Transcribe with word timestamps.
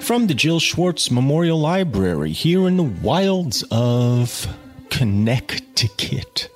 From 0.00 0.26
the 0.26 0.34
Jill 0.34 0.58
Schwartz 0.58 1.10
Memorial 1.10 1.60
Library 1.60 2.32
here 2.32 2.66
in 2.66 2.78
the 2.78 2.82
wilds 2.82 3.62
of 3.70 4.46
Connecticut. 4.88 6.48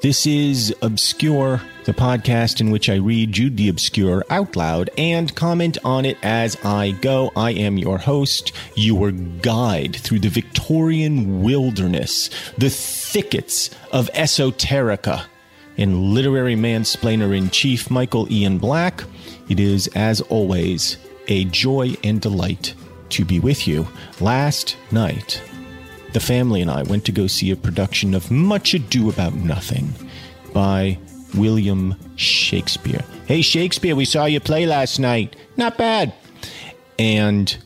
This 0.00 0.26
is 0.26 0.74
Obscure, 0.82 1.60
the 1.84 1.92
podcast 1.92 2.60
in 2.60 2.70
which 2.70 2.88
I 2.88 2.96
read 2.96 3.32
Jude 3.32 3.56
the 3.56 3.68
Obscure 3.68 4.24
out 4.30 4.56
loud 4.56 4.90
and 4.98 5.34
comment 5.34 5.78
on 5.84 6.04
it 6.04 6.18
as 6.22 6.56
I 6.64 6.90
go. 6.90 7.30
I 7.36 7.52
am 7.52 7.78
your 7.78 7.98
host, 7.98 8.52
your 8.74 9.12
guide 9.12 9.96
through 9.96 10.20
the 10.20 10.28
Victorian 10.28 11.42
wilderness, 11.42 12.30
the 12.58 12.70
thickets 12.70 13.70
of 13.92 14.10
esoterica, 14.14 15.24
and 15.76 16.14
literary 16.14 16.56
mansplainer 16.56 17.36
in 17.36 17.50
chief, 17.50 17.90
Michael 17.90 18.30
Ian 18.32 18.58
Black. 18.58 19.04
It 19.48 19.60
is, 19.60 19.86
as 19.94 20.20
always, 20.22 20.96
a 21.28 21.44
joy 21.44 21.94
and 22.02 22.20
delight 22.20 22.74
to 23.10 23.24
be 23.24 23.40
with 23.40 23.68
you. 23.68 23.86
Last 24.20 24.76
night, 24.90 25.40
the 26.12 26.20
family 26.20 26.60
and 26.60 26.70
I 26.70 26.82
went 26.82 27.04
to 27.06 27.12
go 27.12 27.26
see 27.26 27.50
a 27.50 27.56
production 27.56 28.14
of 28.14 28.30
Much 28.30 28.74
Ado 28.74 29.08
About 29.08 29.34
Nothing 29.34 29.92
by 30.52 30.98
William 31.34 31.94
Shakespeare. 32.16 33.04
Hey, 33.26 33.42
Shakespeare, 33.42 33.94
we 33.94 34.04
saw 34.04 34.24
you 34.24 34.40
play 34.40 34.66
last 34.66 34.98
night. 34.98 35.36
Not 35.56 35.76
bad. 35.76 36.12
And 36.98 37.56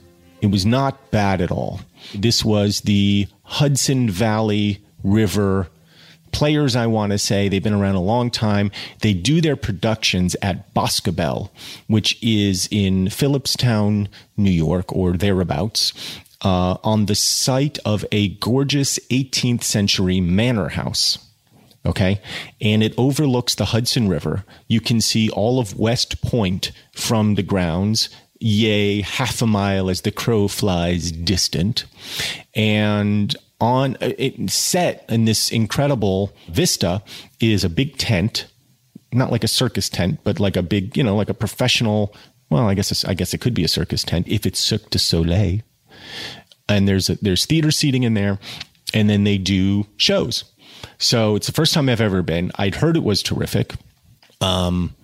it 0.41 0.51
was 0.51 0.67
not 0.67 1.11
bad 1.11 1.41
at 1.41 1.51
all. 1.51 1.81
This 2.15 2.45
was 2.45 2.81
the 2.83 3.29
Hudson 3.45 4.11
Valley 4.11 4.83
River 5.05 5.69
players, 6.33 6.75
I 6.75 6.87
want 6.87 7.13
to 7.13 7.19
say. 7.19 7.49
They've 7.49 7.63
been 7.63 7.73
around 7.73 7.95
a 7.95 8.01
long 8.01 8.31
time. 8.31 8.71
They 9.01 9.15
do 9.15 9.41
their 9.41 9.57
productions 9.57 10.35
at 10.43 10.73
Boscobel, 10.75 11.53
which 11.87 12.19
is 12.23 12.69
in 12.71 13.11
Philipstown, 13.11 14.09
New 14.37 14.51
York, 14.51 14.93
or 14.93 15.13
thereabouts 15.13 15.93
uh, 16.43 16.77
on 16.83 17.07
the 17.07 17.15
site 17.15 17.79
of 17.85 18.05
a 18.11 18.31
gorgeous 18.37 18.99
18th 19.11 19.63
century 19.63 20.21
manor 20.21 20.71
house. 20.71 21.19
Okay. 21.85 22.21
And 22.61 22.83
it 22.83 22.95
overlooks 22.97 23.55
the 23.55 23.67
Hudson 23.67 24.09
River. 24.09 24.45
You 24.69 24.81
can 24.81 25.01
see 25.01 25.29
all 25.31 25.59
of 25.59 25.79
West 25.79 26.23
Point 26.23 26.71
from 26.93 27.35
the 27.35 27.43
grounds, 27.43 28.09
yea, 28.39 29.03
half 29.03 29.43
a 29.43 29.47
mile 29.47 29.91
as 29.91 30.03
the 30.03 30.13
crow 30.13 30.47
flies 30.49 31.11
distant. 31.11 31.85
And 32.55 33.35
on 33.63 33.97
it 34.01 34.51
set 34.51 35.05
in 35.09 35.25
this 35.25 35.51
incredible 35.51 36.33
vista 36.49 37.01
is 37.41 37.63
a 37.63 37.71
big 37.71 37.97
tent, 37.97 38.47
not 39.13 39.31
like 39.31 39.45
a 39.45 39.49
circus 39.49 39.89
tent, 39.89 40.19
but 40.25 40.41
like 40.41 40.57
a 40.57 40.63
big, 40.63 40.97
you 40.97 41.05
know, 41.05 41.15
like 41.15 41.31
a 41.31 41.35
professional. 41.35 42.15
Well, 42.51 42.69
I 42.69 42.75
guess 42.75 43.05
I 43.05 43.15
guess 43.15 43.33
it 43.33 43.41
could 43.41 43.55
be 43.55 43.65
a 43.65 43.69
circus 43.69 44.03
tent 44.05 44.27
if 44.29 44.45
it's 44.45 44.59
Cirque 44.59 44.91
du 44.91 44.99
Soleil 44.99 45.61
and 46.69 46.89
there's 46.89 47.11
a, 47.11 47.17
there's 47.17 47.47
theater 47.47 47.71
seating 47.71 48.03
in 48.03 48.15
there, 48.15 48.39
and 48.95 49.09
then 49.09 49.25
they 49.25 49.39
do 49.39 49.87
shows. 49.97 50.45
So 50.99 51.37
it's 51.37 51.47
the 51.47 51.53
first 51.53 51.75
time 51.75 51.89
I've 51.89 52.01
ever 52.01 52.23
been. 52.23 52.51
I'd 52.57 52.77
heard 52.77 52.97
it 52.97 53.03
was 53.03 53.23
terrific. 53.23 53.75
Um, 54.41 54.95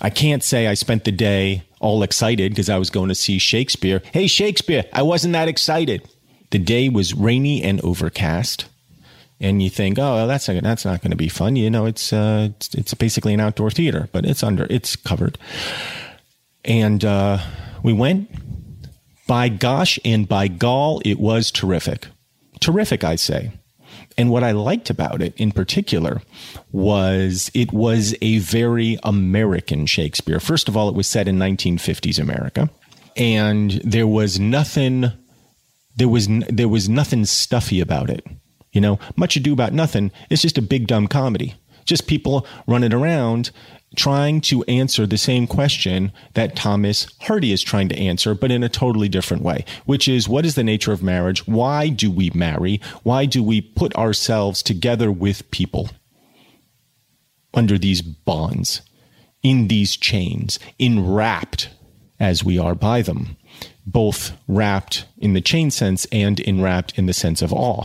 I 0.00 0.10
can't 0.10 0.42
say 0.42 0.66
I 0.66 0.74
spent 0.74 1.04
the 1.04 1.12
day 1.12 1.64
all 1.80 2.02
excited 2.02 2.52
because 2.52 2.68
I 2.68 2.78
was 2.78 2.90
going 2.90 3.08
to 3.08 3.14
see 3.14 3.38
Shakespeare. 3.38 4.02
Hey, 4.12 4.26
Shakespeare, 4.26 4.84
I 4.92 5.02
wasn't 5.02 5.32
that 5.32 5.48
excited. 5.48 6.08
The 6.56 6.64
day 6.64 6.88
was 6.88 7.12
rainy 7.12 7.62
and 7.62 7.82
overcast. 7.82 8.64
And 9.38 9.62
you 9.62 9.68
think, 9.68 9.98
oh, 9.98 10.14
well, 10.14 10.26
that's 10.26 10.48
not, 10.48 10.62
that's 10.62 10.86
not 10.86 11.02
going 11.02 11.10
to 11.10 11.16
be 11.16 11.28
fun. 11.28 11.54
You 11.54 11.68
know, 11.68 11.84
it's, 11.84 12.14
uh, 12.14 12.48
it's, 12.56 12.74
it's 12.74 12.94
basically 12.94 13.34
an 13.34 13.40
outdoor 13.40 13.70
theater, 13.70 14.08
but 14.10 14.24
it's 14.24 14.42
under, 14.42 14.66
it's 14.70 14.96
covered. 14.96 15.36
And 16.64 17.04
uh, 17.04 17.40
we 17.82 17.92
went, 17.92 18.30
by 19.26 19.50
gosh 19.50 19.98
and 20.02 20.26
by 20.26 20.48
gall, 20.48 21.02
it 21.04 21.18
was 21.18 21.50
terrific. 21.50 22.06
Terrific, 22.58 23.04
I 23.04 23.16
say. 23.16 23.52
And 24.16 24.30
what 24.30 24.42
I 24.42 24.52
liked 24.52 24.88
about 24.88 25.20
it 25.20 25.34
in 25.36 25.52
particular 25.52 26.22
was 26.72 27.50
it 27.52 27.70
was 27.70 28.14
a 28.22 28.38
very 28.38 28.96
American 29.02 29.84
Shakespeare. 29.84 30.40
First 30.40 30.70
of 30.70 30.76
all, 30.78 30.88
it 30.88 30.94
was 30.94 31.06
set 31.06 31.28
in 31.28 31.36
1950s 31.36 32.18
America, 32.18 32.70
and 33.14 33.72
there 33.84 34.06
was 34.06 34.40
nothing 34.40 35.12
there 35.96 36.08
was 36.08 36.28
there 36.48 36.68
was 36.68 36.88
nothing 36.88 37.24
stuffy 37.24 37.80
about 37.80 38.10
it. 38.10 38.24
You 38.72 38.80
know, 38.80 38.98
much 39.16 39.36
ado 39.36 39.52
about 39.52 39.72
nothing. 39.72 40.12
It's 40.28 40.42
just 40.42 40.58
a 40.58 40.62
big 40.62 40.86
dumb 40.86 41.08
comedy. 41.08 41.54
Just 41.84 42.06
people 42.06 42.46
running 42.66 42.92
around 42.92 43.50
trying 43.94 44.40
to 44.42 44.62
answer 44.64 45.06
the 45.06 45.16
same 45.16 45.46
question 45.46 46.12
that 46.34 46.56
Thomas 46.56 47.06
Hardy 47.20 47.52
is 47.52 47.62
trying 47.62 47.88
to 47.88 47.98
answer, 47.98 48.34
but 48.34 48.50
in 48.50 48.62
a 48.62 48.68
totally 48.68 49.08
different 49.08 49.42
way, 49.42 49.64
which 49.86 50.08
is 50.08 50.28
what 50.28 50.44
is 50.44 50.54
the 50.54 50.64
nature 50.64 50.92
of 50.92 51.02
marriage? 51.02 51.46
Why 51.46 51.88
do 51.88 52.10
we 52.10 52.30
marry? 52.34 52.80
Why 53.04 53.24
do 53.24 53.42
we 53.42 53.60
put 53.60 53.94
ourselves 53.94 54.62
together 54.62 55.10
with 55.10 55.50
people 55.50 55.90
under 57.54 57.78
these 57.78 58.02
bonds, 58.02 58.82
in 59.42 59.68
these 59.68 59.96
chains, 59.96 60.58
enwrapped 60.78 61.70
as 62.20 62.44
we 62.44 62.58
are 62.58 62.74
by 62.74 63.02
them, 63.02 63.36
both 63.86 64.32
wrapped 64.48 65.06
in 65.18 65.32
the 65.32 65.40
chain 65.40 65.70
sense 65.70 66.06
and 66.12 66.40
enwrapped 66.40 66.98
in 66.98 67.06
the 67.06 67.12
sense 67.12 67.42
of 67.42 67.52
awe? 67.52 67.84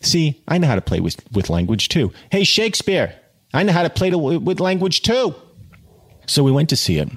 See, 0.00 0.42
I 0.48 0.58
know 0.58 0.66
how 0.66 0.76
to 0.76 0.80
play 0.80 1.00
with, 1.00 1.20
with 1.32 1.50
language 1.50 1.88
too. 1.88 2.12
Hey, 2.30 2.44
Shakespeare, 2.44 3.14
I 3.52 3.62
know 3.62 3.72
how 3.72 3.82
to 3.82 3.90
play 3.90 4.10
to, 4.10 4.18
with 4.18 4.60
language 4.60 5.02
too. 5.02 5.34
So 6.26 6.42
we 6.42 6.52
went 6.52 6.68
to 6.70 6.76
see 6.76 6.98
it. 6.98 7.08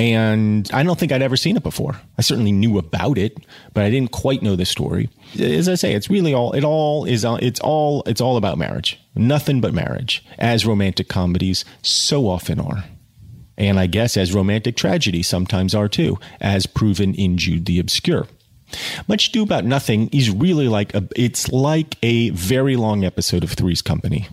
And 0.00 0.68
I 0.72 0.82
don't 0.82 0.98
think 0.98 1.12
I'd 1.12 1.20
ever 1.20 1.36
seen 1.36 1.58
it 1.58 1.62
before. 1.62 2.00
I 2.16 2.22
certainly 2.22 2.52
knew 2.52 2.78
about 2.78 3.18
it, 3.18 3.36
but 3.74 3.84
I 3.84 3.90
didn't 3.90 4.12
quite 4.12 4.42
know 4.42 4.56
the 4.56 4.64
story. 4.64 5.10
As 5.38 5.68
I 5.68 5.74
say, 5.74 5.92
it's 5.92 6.08
really 6.08 6.32
all 6.32 6.52
it 6.52 6.64
all 6.64 7.04
is 7.04 7.22
uh, 7.22 7.36
it's 7.42 7.60
all 7.60 8.02
it's 8.06 8.20
all 8.20 8.38
about 8.38 8.56
marriage. 8.56 8.98
Nothing 9.14 9.60
but 9.60 9.74
marriage, 9.74 10.24
as 10.38 10.64
romantic 10.64 11.08
comedies 11.08 11.66
so 11.82 12.28
often 12.28 12.58
are. 12.58 12.84
And 13.56 13.78
I 13.78 13.86
guess 13.86 14.16
as 14.16 14.34
romantic 14.34 14.76
tragedies 14.76 15.28
sometimes 15.28 15.74
are 15.74 15.88
too, 15.88 16.18
as 16.40 16.66
proven 16.66 17.14
in 17.14 17.36
Jude 17.36 17.66
the 17.66 17.78
Obscure. 17.78 18.26
Much 19.08 19.28
Ado 19.28 19.42
About 19.42 19.64
Nothing 19.64 20.08
is 20.12 20.30
really 20.30 20.68
like 20.68 20.94
a, 20.94 21.06
it's 21.16 21.48
like 21.50 21.96
a 22.02 22.30
very 22.30 22.76
long 22.76 23.04
episode 23.04 23.42
of 23.42 23.52
Three's 23.52 23.82
Company 23.82 24.28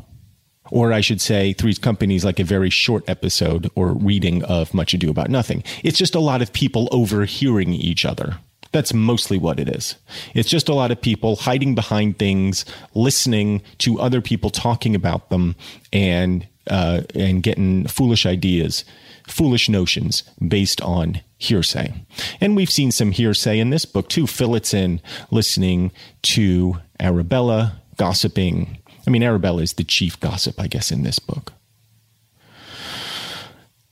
or 0.71 0.93
I 0.93 1.01
should 1.01 1.21
say, 1.21 1.53
Three's 1.53 1.79
Company 1.79 2.15
is 2.15 2.25
like 2.25 2.39
a 2.39 2.43
very 2.43 2.69
short 2.69 3.07
episode 3.09 3.69
or 3.75 3.93
reading 3.93 4.43
of 4.43 4.73
Much 4.73 4.93
Ado 4.93 5.09
About 5.09 5.29
Nothing. 5.29 5.63
It's 5.83 5.97
just 5.97 6.15
a 6.15 6.19
lot 6.19 6.41
of 6.41 6.53
people 6.53 6.89
overhearing 6.91 7.73
each 7.73 8.05
other. 8.05 8.37
That's 8.71 8.93
mostly 8.93 9.37
what 9.37 9.59
it 9.59 9.69
is. 9.69 9.95
It's 10.33 10.49
just 10.49 10.67
a 10.67 10.73
lot 10.73 10.91
of 10.91 11.01
people 11.01 11.37
hiding 11.37 11.73
behind 11.73 12.19
things, 12.19 12.65
listening 12.93 13.61
to 13.79 13.99
other 13.99 14.21
people 14.21 14.49
talking 14.49 14.93
about 14.93 15.29
them, 15.29 15.55
and 15.93 16.45
uh, 16.69 17.03
and 17.15 17.41
getting 17.41 17.87
foolish 17.87 18.25
ideas, 18.25 18.83
foolish 19.27 19.69
notions 19.69 20.23
based 20.45 20.81
on 20.81 21.21
hearsay. 21.37 21.93
And 22.41 22.55
we've 22.55 22.71
seen 22.71 22.91
some 22.91 23.11
hearsay 23.11 23.59
in 23.59 23.69
this 23.69 23.85
book 23.85 24.09
too. 24.09 24.25
Phillotson 24.25 25.01
listening 25.29 25.91
to 26.23 26.77
Arabella 26.99 27.81
gossiping 27.97 28.79
I 29.07 29.09
mean, 29.09 29.23
Arabella 29.23 29.61
is 29.61 29.73
the 29.73 29.85
chief 29.85 30.19
gossip, 30.19 30.59
I 30.59 30.67
guess, 30.67 30.91
in 30.91 31.03
this 31.03 31.17
book. 31.17 31.53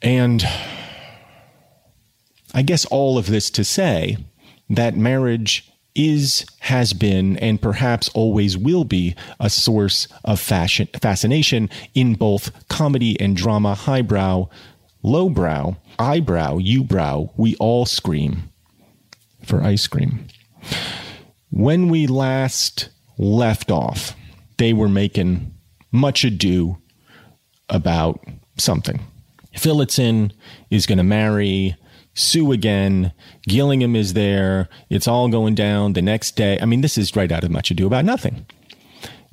And 0.01 0.45
I 2.53 2.61
guess 2.61 2.83
all 2.85 3.17
of 3.17 3.27
this 3.27 3.49
to 3.51 3.63
say 3.63 4.17
that 4.69 4.97
marriage 4.97 5.71
is, 5.95 6.45
has 6.59 6.91
been, 6.91 7.37
and 7.37 7.61
perhaps 7.61 8.09
always 8.09 8.57
will 8.57 8.83
be 8.83 9.15
a 9.39 9.49
source 9.49 10.09
of 10.25 10.41
fashion, 10.41 10.89
fascination 11.01 11.69
in 11.93 12.15
both 12.15 12.67
comedy 12.67 13.17
and 13.21 13.37
drama, 13.37 13.73
highbrow, 13.73 14.49
lowbrow, 15.05 15.75
eyebrow, 15.99 16.59
brow. 16.87 17.31
We 17.37 17.55
all 17.57 17.85
scream 17.85 18.49
for 19.43 19.61
ice 19.61 19.87
cream. 19.87 20.27
When 21.51 21.89
we 21.89 22.07
last 22.07 22.89
left 23.17 23.71
off, 23.71 24.15
they 24.57 24.73
were 24.73 24.89
making 24.89 25.53
much 25.91 26.23
ado 26.25 26.77
about 27.69 28.19
something. 28.57 28.99
Phillotson 29.55 30.33
is 30.69 30.85
going 30.85 30.97
to 30.97 31.03
marry 31.03 31.75
Sue 32.15 32.51
again. 32.51 33.13
Gillingham 33.43 33.95
is 33.95 34.13
there. 34.13 34.69
It's 34.89 35.07
all 35.07 35.29
going 35.29 35.55
down 35.55 35.93
the 35.93 36.01
next 36.01 36.35
day. 36.35 36.57
I 36.61 36.65
mean, 36.65 36.81
this 36.81 36.97
is 36.97 37.15
right 37.15 37.31
out 37.31 37.43
of 37.43 37.51
Much 37.51 37.71
Ado 37.71 37.87
About 37.87 38.05
Nothing. 38.05 38.45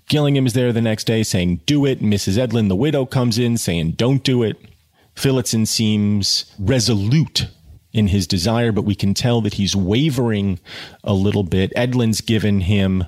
Gillingham 0.08 0.46
is 0.46 0.52
there 0.52 0.72
the 0.72 0.82
next 0.82 1.04
day 1.04 1.22
saying, 1.22 1.62
do 1.64 1.86
it. 1.86 2.00
Mrs. 2.00 2.36
Edlin, 2.36 2.68
the 2.68 2.76
widow, 2.76 3.06
comes 3.06 3.38
in 3.38 3.56
saying, 3.56 3.92
don't 3.92 4.22
do 4.22 4.42
it. 4.42 4.56
Phillotson 5.14 5.66
seems 5.66 6.52
resolute 6.58 7.48
in 7.92 8.08
his 8.08 8.26
desire, 8.26 8.72
but 8.72 8.84
we 8.84 8.94
can 8.94 9.14
tell 9.14 9.40
that 9.42 9.54
he's 9.54 9.76
wavering 9.76 10.58
a 11.04 11.12
little 11.12 11.42
bit. 11.42 11.72
Edlin's 11.76 12.20
given 12.20 12.60
him 12.60 13.04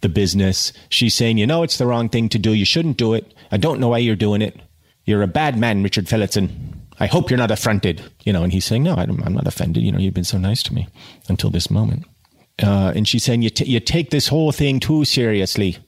the 0.00 0.08
business. 0.08 0.72
She's 0.88 1.14
saying, 1.14 1.38
you 1.38 1.46
know, 1.46 1.62
it's 1.62 1.78
the 1.78 1.86
wrong 1.86 2.08
thing 2.08 2.28
to 2.30 2.38
do. 2.38 2.52
You 2.52 2.64
shouldn't 2.64 2.96
do 2.96 3.14
it. 3.14 3.34
I 3.50 3.56
don't 3.56 3.80
know 3.80 3.88
why 3.88 3.98
you're 3.98 4.16
doing 4.16 4.42
it. 4.42 4.60
You're 5.04 5.22
a 5.22 5.28
bad 5.28 5.58
man, 5.58 5.82
Richard 5.82 6.08
Phillotson. 6.08 6.80
I 7.00 7.06
hope 7.06 7.30
you're 7.30 7.38
not 7.38 7.50
affronted. 7.50 8.02
You 8.24 8.32
know, 8.32 8.44
and 8.44 8.52
he's 8.52 8.64
saying, 8.64 8.84
no, 8.84 8.94
I'm 8.94 9.34
not 9.34 9.46
offended. 9.48 9.82
You 9.82 9.90
know, 9.90 9.98
you've 9.98 10.14
been 10.14 10.24
so 10.24 10.38
nice 10.38 10.62
to 10.64 10.74
me 10.74 10.86
until 11.28 11.50
this 11.50 11.70
moment. 11.70 12.04
Uh, 12.62 12.92
and 12.94 13.08
she's 13.08 13.24
saying, 13.24 13.42
you, 13.42 13.50
t- 13.50 13.64
you 13.64 13.80
take 13.80 14.10
this 14.10 14.28
whole 14.28 14.52
thing 14.52 14.78
too 14.78 15.04
seriously. 15.04 15.78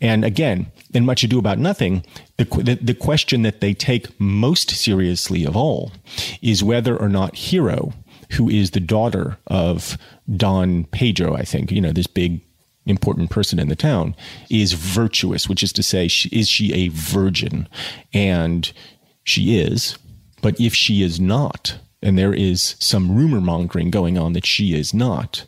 And 0.00 0.24
again, 0.24 0.72
in 0.92 1.06
Much 1.06 1.24
Ado 1.24 1.38
About 1.38 1.58
Nothing, 1.58 2.04
the, 2.36 2.44
the, 2.44 2.74
the 2.74 2.94
question 2.94 3.42
that 3.42 3.60
they 3.60 3.74
take 3.74 4.18
most 4.20 4.70
seriously 4.70 5.44
of 5.44 5.56
all 5.56 5.92
is 6.40 6.62
whether 6.62 6.96
or 6.96 7.08
not 7.08 7.34
Hero, 7.34 7.92
who 8.32 8.48
is 8.48 8.70
the 8.70 8.80
daughter 8.80 9.38
of 9.46 9.98
Don 10.36 10.84
Pedro, 10.84 11.34
I 11.34 11.42
think, 11.42 11.70
you 11.70 11.80
know, 11.80 11.92
this 11.92 12.06
big 12.06 12.40
important 12.86 13.30
person 13.30 13.58
in 13.58 13.68
the 13.68 13.76
town, 13.76 14.14
is 14.50 14.72
virtuous, 14.72 15.48
which 15.48 15.62
is 15.62 15.72
to 15.74 15.82
say, 15.82 16.08
she, 16.08 16.28
is 16.30 16.48
she 16.48 16.72
a 16.72 16.88
virgin? 16.88 17.68
And 18.12 18.72
she 19.24 19.58
is. 19.58 19.96
But 20.40 20.60
if 20.60 20.74
she 20.74 21.02
is 21.02 21.20
not, 21.20 21.78
and 22.02 22.18
there 22.18 22.34
is 22.34 22.74
some 22.80 23.16
rumor 23.16 23.40
mongering 23.40 23.90
going 23.90 24.18
on 24.18 24.32
that 24.32 24.46
she 24.46 24.74
is 24.74 24.92
not, 24.92 25.46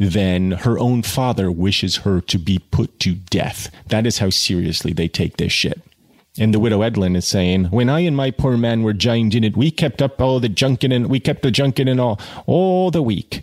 then 0.00 0.52
her 0.52 0.78
own 0.78 1.02
father 1.02 1.52
wishes 1.52 1.96
her 1.98 2.22
to 2.22 2.38
be 2.38 2.58
put 2.58 2.98
to 3.00 3.14
death. 3.14 3.70
That 3.88 4.06
is 4.06 4.18
how 4.18 4.30
seriously 4.30 4.94
they 4.94 5.08
take 5.08 5.36
this 5.36 5.52
shit. 5.52 5.80
And 6.38 6.54
the 6.54 6.58
widow 6.58 6.80
Edlin 6.80 7.16
is 7.16 7.26
saying, 7.26 7.66
When 7.66 7.90
I 7.90 8.00
and 8.00 8.16
my 8.16 8.30
poor 8.30 8.56
man 8.56 8.82
were 8.82 8.94
joined 8.94 9.34
in 9.34 9.44
it, 9.44 9.58
we 9.58 9.70
kept 9.70 10.00
up 10.00 10.18
all 10.20 10.40
the 10.40 10.48
junkin 10.48 10.90
and 10.90 11.08
we 11.08 11.20
kept 11.20 11.42
the 11.42 11.50
junkin 11.50 11.86
and 11.86 12.00
all 12.00 12.18
all 12.46 12.90
the 12.90 13.02
week. 13.02 13.42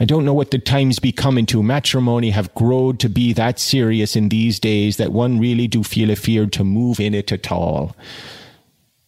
I 0.00 0.04
don't 0.04 0.24
know 0.24 0.34
what 0.34 0.50
the 0.50 0.58
times 0.58 0.98
be 0.98 1.12
coming 1.12 1.46
to. 1.46 1.62
Matrimony 1.62 2.30
have 2.30 2.52
growed 2.54 2.98
to 3.00 3.08
be 3.08 3.32
that 3.34 3.60
serious 3.60 4.16
in 4.16 4.30
these 4.30 4.58
days 4.58 4.96
that 4.96 5.12
one 5.12 5.38
really 5.38 5.68
do 5.68 5.84
feel 5.84 6.10
afeard 6.10 6.52
to 6.54 6.64
move 6.64 6.98
in 6.98 7.14
it 7.14 7.30
at 7.30 7.52
all. 7.52 7.94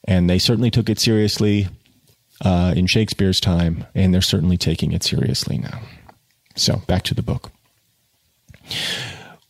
And 0.07 0.31
they 0.31 0.39
certainly 0.39 0.71
took 0.71 0.89
it 0.89 1.01
seriously 1.01 1.67
uh, 2.45 2.75
in 2.77 2.87
Shakespeare's 2.87 3.41
time, 3.41 3.85
and 3.95 4.15
they're 4.15 4.21
certainly 4.21 4.59
taking 4.59 4.93
it 4.93 5.03
seriously 5.03 5.59
now. 5.59 5.81
So 6.55 6.83
back 6.87 7.03
to 7.05 7.15
the 7.15 7.23
book. 7.23 7.51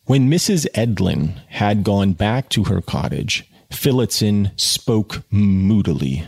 When 0.05 0.29
Mrs. 0.29 0.67
Edlin 0.75 1.39
had 1.47 1.83
gone 1.83 2.13
back 2.13 2.49
to 2.49 2.65
her 2.65 2.81
cottage, 2.81 3.49
Phillotson 3.71 4.51
spoke 4.55 5.23
moodily. 5.31 6.23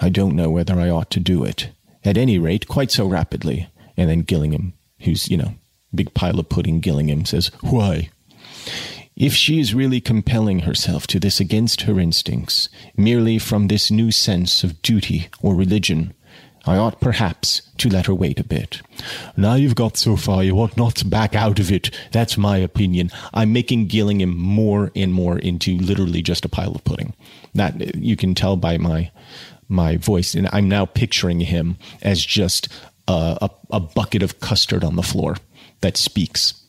I 0.00 0.08
don't 0.08 0.36
know 0.36 0.50
whether 0.50 0.78
I 0.78 0.90
ought 0.90 1.10
to 1.10 1.20
do 1.20 1.44
it. 1.44 1.70
At 2.04 2.16
any 2.16 2.38
rate, 2.38 2.68
quite 2.68 2.90
so 2.90 3.06
rapidly. 3.06 3.68
And 3.96 4.10
then 4.10 4.20
Gillingham, 4.20 4.74
who's, 5.00 5.28
you 5.28 5.36
know, 5.36 5.54
big 5.94 6.14
pile 6.14 6.38
of 6.38 6.48
pudding 6.48 6.80
Gillingham, 6.80 7.24
says, 7.24 7.50
Why? 7.60 8.10
If 9.16 9.34
she 9.34 9.60
is 9.60 9.74
really 9.74 10.00
compelling 10.00 10.60
herself 10.60 11.06
to 11.08 11.20
this 11.20 11.38
against 11.38 11.82
her 11.82 12.00
instincts, 12.00 12.68
merely 12.96 13.38
from 13.38 13.68
this 13.68 13.90
new 13.90 14.10
sense 14.10 14.64
of 14.64 14.82
duty 14.82 15.28
or 15.40 15.54
religion, 15.54 16.14
I 16.66 16.76
ought 16.76 17.00
perhaps 17.00 17.62
to 17.78 17.88
let 17.88 18.06
her 18.06 18.14
wait 18.14 18.40
a 18.40 18.44
bit. 18.44 18.80
Now 19.36 19.54
you've 19.54 19.74
got 19.74 19.96
so 19.96 20.16
far, 20.16 20.42
you 20.42 20.56
ought 20.56 20.76
not 20.76 20.96
to 20.96 21.06
back 21.06 21.34
out 21.34 21.58
of 21.58 21.70
it. 21.70 21.90
That's 22.12 22.38
my 22.38 22.56
opinion. 22.56 23.10
I'm 23.32 23.52
making 23.52 23.88
Gillingham 23.88 24.36
more 24.36 24.90
and 24.96 25.12
more 25.12 25.38
into 25.38 25.76
literally 25.76 26.22
just 26.22 26.44
a 26.44 26.48
pile 26.48 26.74
of 26.74 26.84
pudding. 26.84 27.14
That 27.54 27.96
you 27.96 28.16
can 28.16 28.34
tell 28.34 28.56
by 28.56 28.78
my 28.78 29.10
my 29.68 29.96
voice, 29.96 30.34
and 30.34 30.48
I'm 30.52 30.68
now 30.68 30.84
picturing 30.84 31.40
him 31.40 31.78
as 32.02 32.24
just 32.24 32.68
a, 33.08 33.38
a, 33.40 33.50
a 33.70 33.80
bucket 33.80 34.22
of 34.22 34.40
custard 34.40 34.84
on 34.84 34.96
the 34.96 35.02
floor 35.02 35.36
that 35.80 35.96
speaks 35.96 36.63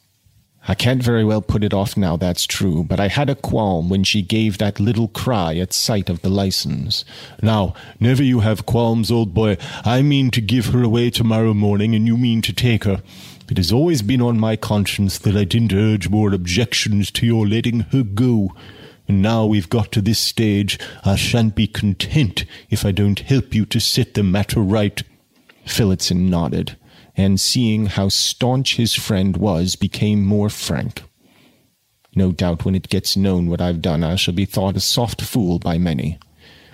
I 0.68 0.74
can't 0.74 1.04
very 1.04 1.24
well 1.24 1.44
put 1.44 1.64
it 1.64 1.74
off 1.74 1.96
now, 1.96 2.18
that's 2.18 2.48
true, 2.48 2.84
but 2.84 3.00
I 3.00 3.08
had 3.08 3.30
a 3.30 3.36
qualm 3.36 3.88
when 3.88 4.04
she 4.04 4.24
gave 4.24 4.58
that 4.58 4.80
little 4.80 5.08
cry 5.10 5.56
at 5.58 5.74
sight 5.74 6.10
of 6.10 6.24
the 6.24 6.30
license. 6.30 7.06
Now, 7.42 7.76
never 8.00 8.24
you 8.24 8.40
have 8.40 8.66
qualms, 8.66 9.12
old 9.12 9.34
boy. 9.34 9.58
I 9.84 10.02
mean 10.02 10.32
to 10.32 10.42
give 10.42 10.68
her 10.68 10.82
away 10.82 11.12
tomorrow 11.12 11.54
morning, 11.54 11.94
and 11.94 12.08
you 12.08 12.18
mean 12.18 12.42
to 12.42 12.54
take 12.54 12.84
her. 12.86 13.04
It 13.48 13.58
has 13.58 13.72
always 13.72 14.02
been 14.02 14.24
on 14.24 14.40
my 14.40 14.56
conscience 14.56 15.20
that 15.20 15.36
I 15.36 15.44
didn't 15.44 15.74
urge 15.74 16.10
more 16.10 16.34
objections 16.34 17.12
to 17.12 17.28
your 17.28 17.48
letting 17.48 17.82
her 17.92 18.02
go. 18.02 18.56
And 19.08 19.22
now 19.22 19.46
we've 19.46 19.70
got 19.70 19.92
to 19.92 20.02
this 20.02 20.18
stage, 20.18 20.80
I 21.04 21.16
shan't 21.16 21.54
be 21.54 21.68
content 21.68 22.44
if 22.72 22.84
I 22.84 22.92
don't 22.92 23.20
help 23.20 23.54
you 23.54 23.68
to 23.68 23.80
set 23.80 24.16
the 24.16 24.24
matter 24.24 24.62
right. 24.62 25.04
Phillotson 25.68 26.28
nodded 26.28 26.76
and 27.18 27.40
seeing 27.40 27.88
how 27.88 28.10
staunch 28.10 28.76
his 28.76 28.94
friend 28.94 29.38
was, 29.38 29.76
became 29.76 30.26
more 30.26 30.50
frank. 30.50 31.04
No 32.16 32.32
doubt 32.32 32.64
when 32.66 32.76
it 32.76 32.90
gets 32.90 33.18
known 33.18 33.50
what 33.50 33.62
I've 33.62 33.82
done, 33.82 34.04
I 34.04 34.16
shall 34.16 34.34
be 34.34 34.46
thought 34.46 34.78
a 34.78 34.82
soft 34.82 35.22
fool 35.22 35.60
by 35.60 35.78
many. 35.78 36.18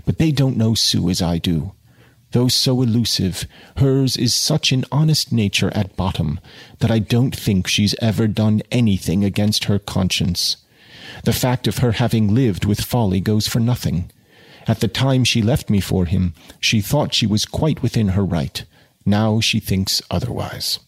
But 0.06 0.18
they 0.18 0.32
don't 0.32 0.58
know 0.58 0.76
Sue 0.76 1.10
as 1.10 1.22
I 1.22 1.38
do. 1.38 1.74
Though 2.32 2.48
so 2.48 2.82
elusive, 2.82 3.46
hers 3.78 4.16
is 4.16 4.34
such 4.34 4.72
an 4.72 4.86
honest 4.92 5.32
nature 5.32 5.72
at 5.76 5.98
bottom 5.98 6.40
that 6.80 6.92
I 6.92 7.00
don't 7.00 7.36
think 7.36 7.68
she's 7.68 7.96
ever 8.02 8.28
done 8.28 8.62
anything 8.72 9.24
against 9.24 9.66
her 9.66 9.80
conscience. 9.80 10.58
The 11.26 11.34
fact 11.34 11.68
of 11.68 11.80
her 11.80 11.94
having 11.94 12.34
lived 12.34 12.64
with 12.64 12.82
Fawley 12.82 13.20
goes 13.20 13.48
for 13.48 13.60
nothing. 13.60 14.12
At 14.68 14.80
the 14.80 14.88
time 14.88 15.24
she 15.24 15.42
left 15.42 15.70
me 15.70 15.82
for 15.82 16.06
him, 16.06 16.34
she 16.60 16.80
thought 16.80 17.14
she 17.14 17.28
was 17.28 17.46
quite 17.46 17.82
within 17.82 18.10
her 18.10 18.24
right. 18.24 18.64
Now 19.06 19.40
she 19.40 19.60
thinks 19.60 20.02
otherwise. 20.12 20.80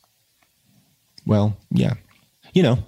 Well, 1.25 1.57
yeah. 1.71 1.93
You 2.53 2.63
know, 2.63 2.79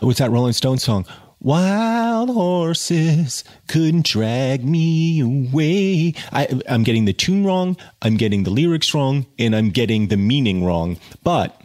what's 0.00 0.18
that 0.18 0.30
Rolling 0.30 0.52
Stone 0.52 0.78
song? 0.78 1.06
Wild 1.40 2.30
horses 2.30 3.44
couldn't 3.68 4.06
drag 4.06 4.64
me 4.64 5.20
away. 5.20 6.14
I, 6.32 6.60
am 6.66 6.82
getting 6.82 7.04
the 7.04 7.12
tune 7.12 7.44
wrong, 7.44 7.76
I'm 8.02 8.16
getting 8.16 8.42
the 8.42 8.50
lyrics 8.50 8.92
wrong, 8.92 9.26
and 9.38 9.54
I'm 9.54 9.70
getting 9.70 10.08
the 10.08 10.16
meaning 10.16 10.64
wrong. 10.64 10.98
But 11.22 11.60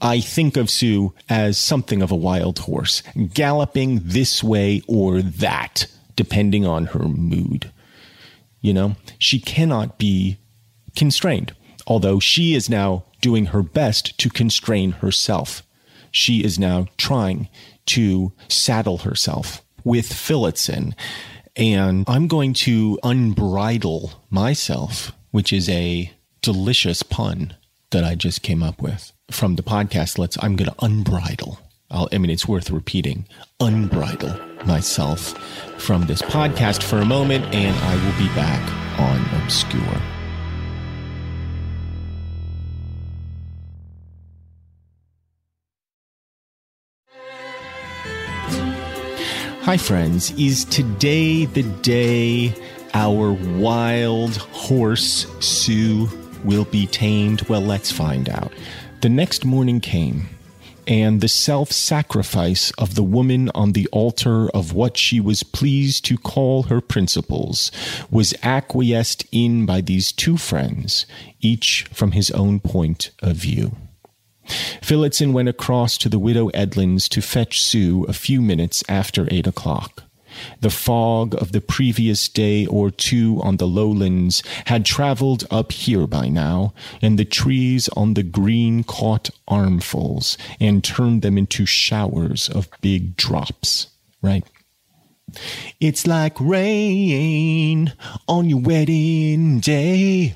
I 0.00 0.20
think 0.20 0.56
of 0.56 0.70
Sue 0.70 1.14
as 1.28 1.58
something 1.58 2.00
of 2.00 2.10
a 2.10 2.16
wild 2.16 2.60
horse, 2.60 3.02
galloping 3.34 4.00
this 4.02 4.42
way 4.42 4.82
or 4.88 5.20
that, 5.20 5.86
depending 6.16 6.66
on 6.66 6.86
her 6.86 7.04
mood. 7.04 7.70
You 8.62 8.72
know, 8.72 8.96
she 9.18 9.38
cannot 9.38 9.98
be 9.98 10.38
constrained 10.96 11.54
although 11.86 12.18
she 12.20 12.54
is 12.54 12.68
now 12.68 13.04
doing 13.20 13.46
her 13.46 13.62
best 13.62 14.18
to 14.18 14.28
constrain 14.30 14.92
herself. 14.92 15.62
She 16.10 16.44
is 16.44 16.58
now 16.58 16.86
trying 16.96 17.48
to 17.86 18.32
saddle 18.48 18.98
herself 18.98 19.62
with 19.84 20.12
Phillotson. 20.12 20.94
And 21.54 22.04
I'm 22.08 22.28
going 22.28 22.52
to 22.54 22.98
unbridle 23.02 24.12
myself, 24.30 25.12
which 25.30 25.52
is 25.52 25.68
a 25.68 26.12
delicious 26.42 27.02
pun 27.02 27.56
that 27.90 28.04
I 28.04 28.14
just 28.14 28.42
came 28.42 28.62
up 28.62 28.82
with 28.82 29.12
from 29.30 29.56
the 29.56 29.62
podcast. 29.62 30.18
Let's, 30.18 30.36
I'm 30.42 30.56
going 30.56 30.70
to 30.70 30.76
unbridle. 30.76 31.58
I'll, 31.90 32.08
I 32.12 32.18
mean, 32.18 32.30
it's 32.30 32.48
worth 32.48 32.70
repeating. 32.70 33.26
Unbridle 33.60 34.66
myself 34.66 35.38
from 35.78 36.06
this 36.06 36.22
podcast 36.22 36.82
for 36.82 36.98
a 36.98 37.04
moment, 37.04 37.44
and 37.54 37.76
I 37.76 37.94
will 38.04 38.18
be 38.18 38.34
back 38.34 38.60
on 38.98 39.42
Obscure. 39.42 40.15
Hi, 49.66 49.76
friends. 49.76 50.30
Is 50.38 50.64
today 50.64 51.44
the 51.44 51.64
day 51.64 52.54
our 52.94 53.32
wild 53.32 54.36
horse, 54.36 55.26
Sue, 55.40 56.08
will 56.44 56.66
be 56.66 56.86
tamed? 56.86 57.42
Well, 57.48 57.62
let's 57.62 57.90
find 57.90 58.28
out. 58.28 58.52
The 59.00 59.08
next 59.08 59.44
morning 59.44 59.80
came, 59.80 60.28
and 60.86 61.20
the 61.20 61.26
self 61.26 61.72
sacrifice 61.72 62.70
of 62.78 62.94
the 62.94 63.02
woman 63.02 63.50
on 63.56 63.72
the 63.72 63.88
altar 63.90 64.48
of 64.50 64.72
what 64.72 64.96
she 64.96 65.18
was 65.18 65.42
pleased 65.42 66.04
to 66.04 66.16
call 66.16 66.62
her 66.62 66.80
principles 66.80 67.72
was 68.08 68.34
acquiesced 68.44 69.26
in 69.32 69.66
by 69.66 69.80
these 69.80 70.12
two 70.12 70.36
friends, 70.36 71.06
each 71.40 71.86
from 71.92 72.12
his 72.12 72.30
own 72.30 72.60
point 72.60 73.10
of 73.20 73.34
view. 73.34 73.76
Phillotson 74.82 75.32
went 75.32 75.48
across 75.48 75.98
to 75.98 76.08
the 76.08 76.18
widow 76.18 76.48
Edlin's 76.48 77.08
to 77.10 77.20
fetch 77.20 77.62
Sue 77.62 78.04
a 78.04 78.12
few 78.12 78.40
minutes 78.40 78.84
after 78.88 79.28
eight 79.30 79.46
o'clock. 79.46 80.04
The 80.60 80.70
fog 80.70 81.34
of 81.34 81.52
the 81.52 81.60
previous 81.60 82.28
day 82.28 82.66
or 82.66 82.90
two 82.90 83.40
on 83.42 83.56
the 83.56 83.66
lowlands 83.66 84.42
had 84.66 84.84
traveled 84.84 85.44
up 85.50 85.72
here 85.72 86.06
by 86.06 86.28
now, 86.28 86.74
and 87.00 87.18
the 87.18 87.24
trees 87.24 87.88
on 87.96 88.14
the 88.14 88.22
green 88.22 88.84
caught 88.84 89.30
armfuls 89.48 90.36
and 90.60 90.84
turned 90.84 91.22
them 91.22 91.38
into 91.38 91.66
showers 91.66 92.48
of 92.48 92.68
big 92.80 93.16
drops, 93.16 93.88
right? 94.22 94.44
It's 95.80 96.06
like 96.06 96.40
rain 96.40 97.92
on 98.28 98.48
your 98.48 98.60
wedding 98.60 99.60
day. 99.60 100.34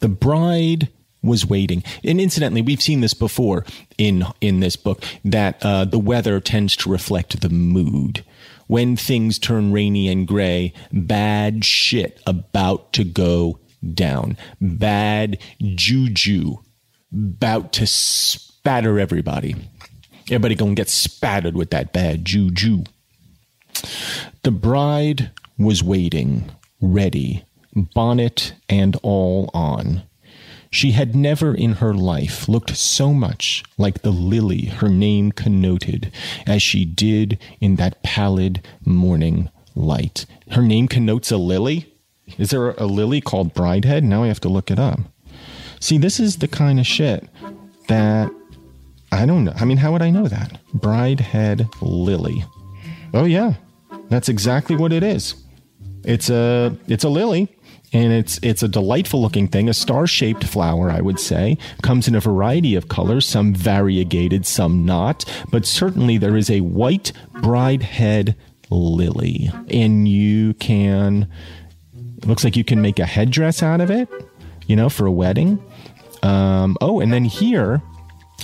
The 0.00 0.08
bride 0.08 0.88
was 1.24 1.46
waiting. 1.46 1.82
And 2.04 2.20
incidentally, 2.20 2.62
we've 2.62 2.82
seen 2.82 3.00
this 3.00 3.14
before 3.14 3.64
in 3.98 4.24
in 4.40 4.60
this 4.60 4.76
book 4.76 5.02
that 5.24 5.64
uh, 5.64 5.84
the 5.84 5.98
weather 5.98 6.40
tends 6.40 6.76
to 6.76 6.90
reflect 6.90 7.40
the 7.40 7.48
mood. 7.48 8.24
When 8.66 8.96
things 8.96 9.38
turn 9.38 9.72
rainy 9.72 10.08
and 10.08 10.26
gray, 10.26 10.72
bad 10.92 11.64
shit 11.64 12.20
about 12.26 12.92
to 12.94 13.04
go 13.04 13.58
down. 13.92 14.36
Bad 14.60 15.38
juju 15.60 16.56
about 17.12 17.72
to 17.74 17.86
spatter 17.86 18.98
everybody. 18.98 19.54
Everybody 20.26 20.54
gonna 20.54 20.74
get 20.74 20.88
spattered 20.88 21.54
with 21.54 21.70
that 21.70 21.92
bad 21.92 22.24
juju. 22.24 22.84
The 24.42 24.50
bride 24.50 25.30
was 25.58 25.82
waiting, 25.82 26.50
ready, 26.80 27.44
bonnet 27.74 28.54
and 28.68 28.96
all 29.02 29.50
on. 29.52 30.02
She 30.74 30.90
had 30.90 31.14
never 31.14 31.54
in 31.54 31.74
her 31.74 31.94
life 31.94 32.48
looked 32.48 32.76
so 32.76 33.14
much 33.14 33.62
like 33.78 34.02
the 34.02 34.10
lily 34.10 34.64
her 34.64 34.88
name 34.88 35.30
connoted 35.30 36.10
as 36.48 36.64
she 36.64 36.84
did 36.84 37.38
in 37.60 37.76
that 37.76 38.02
pallid 38.02 38.60
morning 38.84 39.50
light. 39.76 40.26
Her 40.50 40.62
name 40.62 40.88
connotes 40.88 41.30
a 41.30 41.36
lily? 41.36 41.94
Is 42.38 42.50
there 42.50 42.72
a 42.72 42.86
lily 42.86 43.20
called 43.20 43.54
Bridehead? 43.54 44.02
Now 44.02 44.24
I 44.24 44.26
have 44.26 44.40
to 44.40 44.48
look 44.48 44.68
it 44.68 44.80
up. 44.80 44.98
See, 45.78 45.96
this 45.96 46.18
is 46.18 46.38
the 46.38 46.48
kind 46.48 46.80
of 46.80 46.86
shit 46.88 47.28
that 47.86 48.32
I 49.12 49.26
don't 49.26 49.44
know. 49.44 49.52
I 49.54 49.64
mean, 49.64 49.76
how 49.76 49.92
would 49.92 50.02
I 50.02 50.10
know 50.10 50.26
that? 50.26 50.58
Bridehead 50.76 51.72
lily. 51.82 52.44
Oh 53.14 53.26
yeah. 53.26 53.54
That's 54.08 54.28
exactly 54.28 54.74
what 54.74 54.92
it 54.92 55.04
is. 55.04 55.36
It's 56.02 56.30
a 56.30 56.76
it's 56.88 57.04
a 57.04 57.08
lily 57.08 57.48
and 57.94 58.12
it's 58.12 58.38
it's 58.42 58.62
a 58.62 58.68
delightful 58.68 59.22
looking 59.22 59.46
thing, 59.48 59.68
a 59.68 59.74
star 59.74 60.06
shaped 60.06 60.44
flower, 60.44 60.90
I 60.90 61.00
would 61.00 61.20
say. 61.20 61.56
Comes 61.82 62.08
in 62.08 62.14
a 62.14 62.20
variety 62.20 62.74
of 62.74 62.88
colors, 62.88 63.24
some 63.24 63.54
variegated, 63.54 64.44
some 64.44 64.84
not, 64.84 65.24
but 65.50 65.64
certainly 65.64 66.18
there 66.18 66.36
is 66.36 66.50
a 66.50 66.60
white 66.60 67.12
bridehead 67.34 68.34
lily, 68.68 69.50
and 69.70 70.06
you 70.08 70.54
can. 70.54 71.30
It 72.18 72.26
looks 72.26 72.42
like 72.42 72.56
you 72.56 72.64
can 72.64 72.82
make 72.82 72.98
a 72.98 73.06
headdress 73.06 73.62
out 73.62 73.80
of 73.80 73.90
it, 73.90 74.08
you 74.66 74.76
know, 74.76 74.88
for 74.88 75.06
a 75.06 75.12
wedding. 75.12 75.62
Um, 76.22 76.76
oh, 76.80 77.00
and 77.00 77.12
then 77.12 77.24
here 77.24 77.80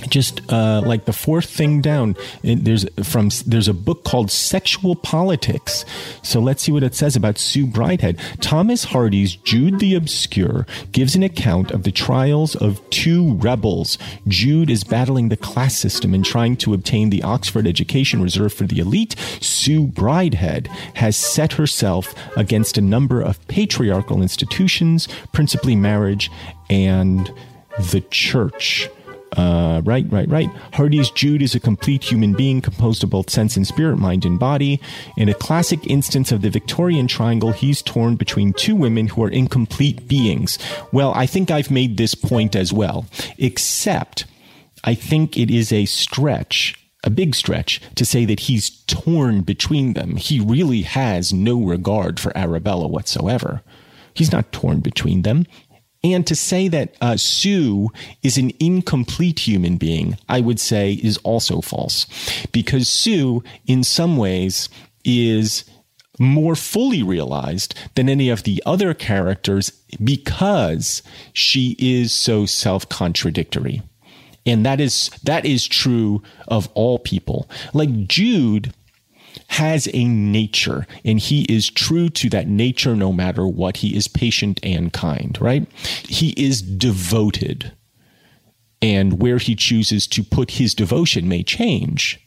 just 0.09 0.41
uh, 0.51 0.81
like 0.85 1.05
the 1.05 1.13
fourth 1.13 1.49
thing 1.49 1.81
down 1.81 2.15
there's 2.43 2.85
from 3.03 3.29
there's 3.45 3.67
a 3.67 3.73
book 3.73 4.03
called 4.03 4.31
sexual 4.31 4.95
politics. 4.95 5.85
So 6.23 6.39
let's 6.39 6.63
see 6.63 6.71
what 6.71 6.83
it 6.83 6.95
says 6.95 7.15
about 7.15 7.37
sue 7.37 7.67
bridehead. 7.67 8.19
Thomas 8.41 8.85
hardy's 8.85 9.35
jude 9.35 9.79
the 9.79 9.95
obscure 9.95 10.65
gives 10.91 11.15
an 11.15 11.23
account 11.23 11.71
of 11.71 11.83
the 11.83 11.91
trials 11.91 12.55
of 12.55 12.87
two 12.89 13.35
rebels. 13.35 13.97
Jude 14.27 14.69
is 14.69 14.83
battling 14.83 15.29
the 15.29 15.37
class 15.37 15.75
system 15.75 16.13
and 16.13 16.25
trying 16.25 16.57
to 16.57 16.73
obtain 16.73 17.09
the 17.09 17.23
oxford 17.23 17.67
education 17.67 18.21
reserved 18.21 18.55
for 18.55 18.65
the 18.65 18.79
elite. 18.79 19.15
Sue 19.39 19.85
bridehead 19.85 20.67
has 20.95 21.15
set 21.15 21.53
herself 21.53 22.15
against 22.35 22.77
a 22.77 22.81
number 22.81 23.21
of 23.21 23.45
patriarchal 23.47 24.21
institutions 24.21 25.07
principally 25.31 25.75
marriage 25.75 26.31
and 26.69 27.31
the 27.91 28.01
church 28.09 28.89
uh, 29.37 29.81
right, 29.85 30.05
right, 30.11 30.27
right. 30.27 30.49
Hardy's 30.73 31.09
Jude 31.09 31.41
is 31.41 31.55
a 31.55 31.59
complete 31.59 32.03
human 32.03 32.33
being 32.33 32.61
composed 32.61 33.03
of 33.03 33.11
both 33.11 33.29
sense 33.29 33.55
and 33.55 33.65
spirit, 33.65 33.97
mind 33.97 34.25
and 34.25 34.37
body. 34.37 34.81
In 35.15 35.29
a 35.29 35.33
classic 35.33 35.87
instance 35.87 36.31
of 36.31 36.41
the 36.41 36.49
Victorian 36.49 37.07
triangle, 37.07 37.51
he's 37.51 37.81
torn 37.81 38.15
between 38.15 38.51
two 38.51 38.75
women 38.75 39.07
who 39.07 39.23
are 39.23 39.29
incomplete 39.29 40.07
beings. 40.07 40.59
Well, 40.91 41.13
I 41.15 41.25
think 41.25 41.49
I've 41.49 41.71
made 41.71 41.95
this 41.95 42.13
point 42.13 42.55
as 42.55 42.73
well, 42.73 43.05
except 43.37 44.25
I 44.83 44.95
think 44.95 45.37
it 45.37 45.49
is 45.49 45.71
a 45.71 45.85
stretch 45.85 46.77
a 47.03 47.09
big 47.09 47.33
stretch 47.33 47.81
to 47.95 48.05
say 48.05 48.25
that 48.25 48.41
he's 48.41 48.69
torn 48.85 49.41
between 49.41 49.93
them. 49.93 50.17
He 50.17 50.39
really 50.39 50.83
has 50.83 51.33
no 51.33 51.59
regard 51.59 52.19
for 52.19 52.35
Arabella 52.37 52.87
whatsoever. 52.87 53.63
He's 54.13 54.31
not 54.31 54.51
torn 54.51 54.81
between 54.81 55.23
them. 55.23 55.47
And 56.03 56.25
to 56.25 56.35
say 56.35 56.67
that 56.67 56.95
uh, 56.99 57.15
Sue 57.15 57.89
is 58.23 58.37
an 58.37 58.51
incomplete 58.59 59.39
human 59.39 59.77
being, 59.77 60.17
I 60.27 60.41
would 60.41 60.59
say 60.59 60.93
is 60.93 61.17
also 61.17 61.61
false. 61.61 62.07
Because 62.51 62.87
Sue, 62.87 63.43
in 63.67 63.83
some 63.83 64.17
ways, 64.17 64.67
is 65.03 65.63
more 66.19 66.55
fully 66.55 67.03
realized 67.03 67.75
than 67.95 68.09
any 68.09 68.29
of 68.29 68.43
the 68.43 68.61
other 68.65 68.93
characters 68.93 69.71
because 70.03 71.01
she 71.33 71.75
is 71.79 72.13
so 72.13 72.45
self 72.45 72.89
contradictory. 72.89 73.81
And 74.45 74.65
that 74.65 74.81
is, 74.81 75.11
that 75.23 75.45
is 75.45 75.67
true 75.67 76.23
of 76.47 76.67
all 76.73 76.97
people. 76.97 77.47
Like 77.73 78.07
Jude 78.07 78.73
has 79.47 79.87
a 79.93 80.05
nature 80.05 80.87
and 81.03 81.19
he 81.19 81.43
is 81.43 81.69
true 81.69 82.09
to 82.09 82.29
that 82.29 82.47
nature 82.47 82.95
no 82.95 83.11
matter 83.11 83.47
what. 83.47 83.77
He 83.77 83.95
is 83.95 84.07
patient 84.07 84.59
and 84.63 84.91
kind, 84.93 85.37
right? 85.41 85.67
He 86.07 86.29
is 86.31 86.61
devoted. 86.61 87.71
And 88.81 89.21
where 89.21 89.37
he 89.37 89.55
chooses 89.55 90.07
to 90.07 90.23
put 90.23 90.51
his 90.51 90.73
devotion 90.73 91.27
may 91.27 91.43
change, 91.43 92.19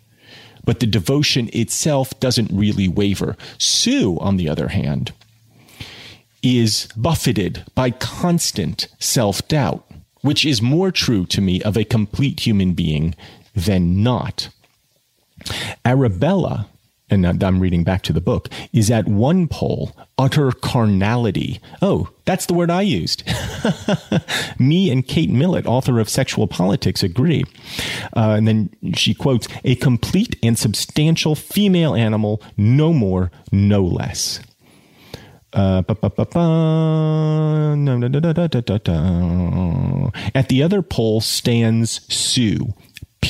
but 0.65 0.81
the 0.81 0.87
devotion 0.87 1.51
itself 1.53 2.19
doesn't 2.21 2.53
really 2.53 2.87
waver. 2.87 3.37
Sue, 3.59 4.19
on 4.21 4.37
the 4.37 4.49
other 4.49 4.69
hand, 4.69 5.13
is 6.43 6.89
buffeted 6.97 7.65
by 7.75 7.91
constant 7.91 8.87
self 9.01 9.47
doubt, 9.49 9.85
which 10.21 10.45
is 10.45 10.63
more 10.63 10.93
true 10.93 11.27
to 11.27 11.41
me 11.41 11.61
of 11.63 11.77
a 11.77 11.85
complete 11.85 12.47
human 12.47 12.73
being 12.73 13.17
than 13.55 14.03
not. 14.03 14.49
Arabella 15.85 16.69
and 17.11 17.43
I'm 17.43 17.61
reading 17.61 17.85
back 17.85 18.03
to 18.03 18.13
the 18.13 18.21
book, 18.21 18.49
is 18.73 18.91
at 18.91 19.07
one 19.07 19.47
pole 19.49 19.93
utter 20.17 20.53
carnality. 20.53 21.61
Oh, 21.83 22.09
that's 22.25 22.47
the 22.47 22.55
word 22.55 22.71
I 22.71 22.83
used. 22.83 23.25
Me 24.59 24.91
and 24.91 25.07
Kate 25.07 25.31
Millett, 25.31 25.67
author 25.67 25.99
of 26.01 26.09
Sexual 26.09 26.49
Politics, 26.49 27.03
agree. 27.03 27.45
Uh, 28.17 28.35
and 28.39 28.49
then 28.49 28.71
she 28.95 29.13
quotes, 29.15 29.47
a 29.65 29.75
complete 29.77 30.37
and 30.43 30.59
substantial 30.59 31.35
female 31.35 31.95
animal, 31.95 32.43
no 32.57 32.93
more, 32.93 33.31
no 33.53 33.83
less. 33.83 34.41
At 40.35 40.49
the 40.49 40.63
other 40.65 40.83
pole 40.83 41.21
stands 41.21 42.01
Sue, 42.13 42.75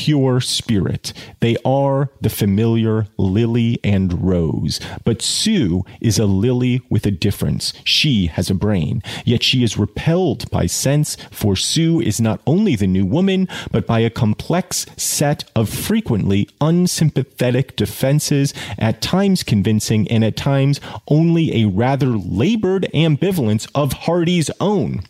pure 0.05 0.39
spirit. 0.39 1.15
They 1.41 1.57
are 1.65 2.11
the 2.21 2.29
familiar 2.29 3.07
lily 3.17 3.79
and 3.83 4.23
rose. 4.23 4.79
But 5.03 5.23
Sue 5.23 5.83
is 5.99 6.19
a 6.19 6.27
lily 6.27 6.83
with 6.91 7.07
a 7.07 7.11
difference. 7.11 7.73
She 7.85 8.27
has 8.27 8.51
a 8.51 8.55
brain, 8.55 9.03
yet 9.25 9.43
she 9.43 9.65
is 9.65 9.79
repelled 9.79 10.51
by 10.51 10.67
sense, 10.67 11.17
for 11.31 11.57
Sue 11.57 12.03
is 12.03 12.21
not 12.21 12.43
only 12.47 12.77
the 12.77 12.87
new 12.87 13.07
woman, 13.07 13.49
but 13.71 13.87
by 13.87 14.01
a 14.01 14.11
complex 14.11 14.85
set 14.99 15.51
of 15.57 15.71
frequently 15.71 16.51
unsympathetic 16.61 17.75
defenses, 17.75 18.53
at 18.79 19.01
times 19.01 19.43
convincing 19.43 20.07
and 20.09 20.23
at 20.23 20.37
times 20.37 20.83
only 21.09 21.63
a 21.63 21.69
rather 21.69 22.09
labored 22.09 22.87
ambivalence 22.93 23.67
of 23.75 23.95
Hardy's 24.05 24.51
own. 24.61 25.01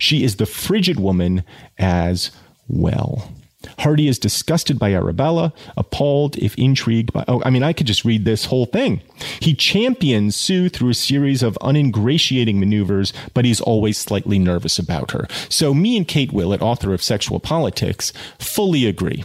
She 0.00 0.24
is 0.24 0.36
the 0.36 0.46
frigid 0.46 0.98
woman 0.98 1.44
as 1.78 2.32
well. 2.66 3.30
Hardy 3.78 4.08
is 4.08 4.18
disgusted 4.18 4.78
by 4.78 4.92
Arabella, 4.94 5.52
appalled 5.76 6.36
if 6.38 6.54
intrigued 6.56 7.12
by. 7.12 7.24
Oh, 7.28 7.42
I 7.44 7.50
mean, 7.50 7.62
I 7.62 7.72
could 7.72 7.86
just 7.86 8.04
read 8.04 8.24
this 8.24 8.46
whole 8.46 8.66
thing. 8.66 9.02
He 9.40 9.54
champions 9.54 10.34
Sue 10.34 10.68
through 10.68 10.90
a 10.90 10.94
series 10.94 11.42
of 11.42 11.58
uningratiating 11.60 12.58
maneuvers, 12.58 13.12
but 13.34 13.44
he's 13.44 13.60
always 13.60 13.98
slightly 13.98 14.38
nervous 14.38 14.78
about 14.78 15.10
her. 15.10 15.26
So, 15.48 15.74
me 15.74 15.96
and 15.96 16.08
Kate 16.08 16.32
Millett, 16.32 16.62
author 16.62 16.94
of 16.94 17.02
Sexual 17.02 17.40
Politics, 17.40 18.12
fully 18.38 18.86
agree. 18.86 19.24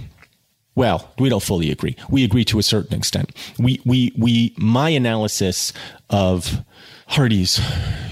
Well, 0.76 1.10
we 1.18 1.30
don't 1.30 1.42
fully 1.42 1.72
agree. 1.72 1.96
We 2.10 2.26
agree 2.26 2.44
to 2.46 2.60
a 2.60 2.64
certain 2.64 2.98
extent. 2.98 3.32
We, 3.58 3.82
we, 3.86 4.14
we, 4.18 4.54
my 4.58 4.90
analysis 4.90 5.72
of 6.10 6.66
Hardy's 7.08 7.62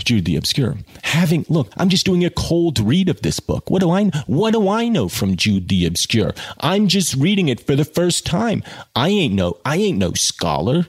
Jude 0.03 0.25
the 0.25 0.35
Obscure. 0.35 0.77
Having 1.03 1.45
look, 1.49 1.71
I'm 1.77 1.89
just 1.89 2.05
doing 2.05 2.23
a 2.25 2.29
cold 2.29 2.79
read 2.79 3.09
of 3.09 3.21
this 3.21 3.39
book. 3.39 3.69
What 3.69 3.81
do 3.81 3.89
I 3.91 4.05
what 4.27 4.51
do 4.51 4.69
I 4.69 4.87
know 4.87 5.09
from 5.09 5.35
Jude 5.35 5.67
the 5.69 5.85
Obscure? 5.85 6.33
I'm 6.59 6.87
just 6.87 7.15
reading 7.15 7.49
it 7.49 7.59
for 7.59 7.75
the 7.75 7.85
first 7.85 8.25
time. 8.25 8.63
I 8.95 9.09
ain't 9.09 9.33
no 9.33 9.57
I 9.65 9.77
ain't 9.77 9.97
no 9.97 10.13
scholar. 10.13 10.87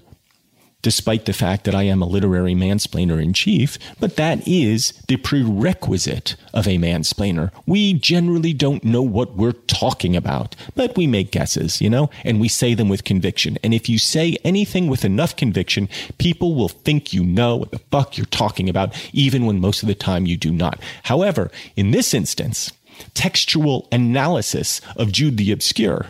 Despite 0.84 1.24
the 1.24 1.32
fact 1.32 1.64
that 1.64 1.74
I 1.74 1.84
am 1.84 2.02
a 2.02 2.06
literary 2.06 2.54
mansplainer 2.54 3.20
in 3.20 3.32
chief, 3.32 3.78
but 3.98 4.16
that 4.16 4.46
is 4.46 4.92
the 5.08 5.16
prerequisite 5.16 6.36
of 6.52 6.68
a 6.68 6.76
mansplainer. 6.76 7.50
We 7.64 7.94
generally 7.94 8.52
don't 8.52 8.84
know 8.84 9.00
what 9.00 9.34
we're 9.34 9.52
talking 9.52 10.14
about, 10.14 10.54
but 10.76 10.94
we 10.94 11.06
make 11.06 11.30
guesses, 11.30 11.80
you 11.80 11.88
know, 11.88 12.10
and 12.22 12.38
we 12.38 12.48
say 12.48 12.74
them 12.74 12.90
with 12.90 13.04
conviction. 13.04 13.56
And 13.64 13.72
if 13.72 13.88
you 13.88 13.98
say 13.98 14.36
anything 14.44 14.88
with 14.88 15.06
enough 15.06 15.34
conviction, 15.36 15.88
people 16.18 16.54
will 16.54 16.68
think 16.68 17.14
you 17.14 17.24
know 17.24 17.56
what 17.56 17.70
the 17.70 17.78
fuck 17.90 18.18
you're 18.18 18.26
talking 18.26 18.68
about, 18.68 18.94
even 19.14 19.46
when 19.46 19.60
most 19.60 19.82
of 19.82 19.86
the 19.86 19.94
time 19.94 20.26
you 20.26 20.36
do 20.36 20.52
not. 20.52 20.78
However, 21.04 21.50
in 21.76 21.92
this 21.92 22.12
instance, 22.12 22.72
textual 23.14 23.88
analysis 23.90 24.82
of 24.96 25.12
Jude 25.12 25.38
the 25.38 25.50
Obscure, 25.50 26.08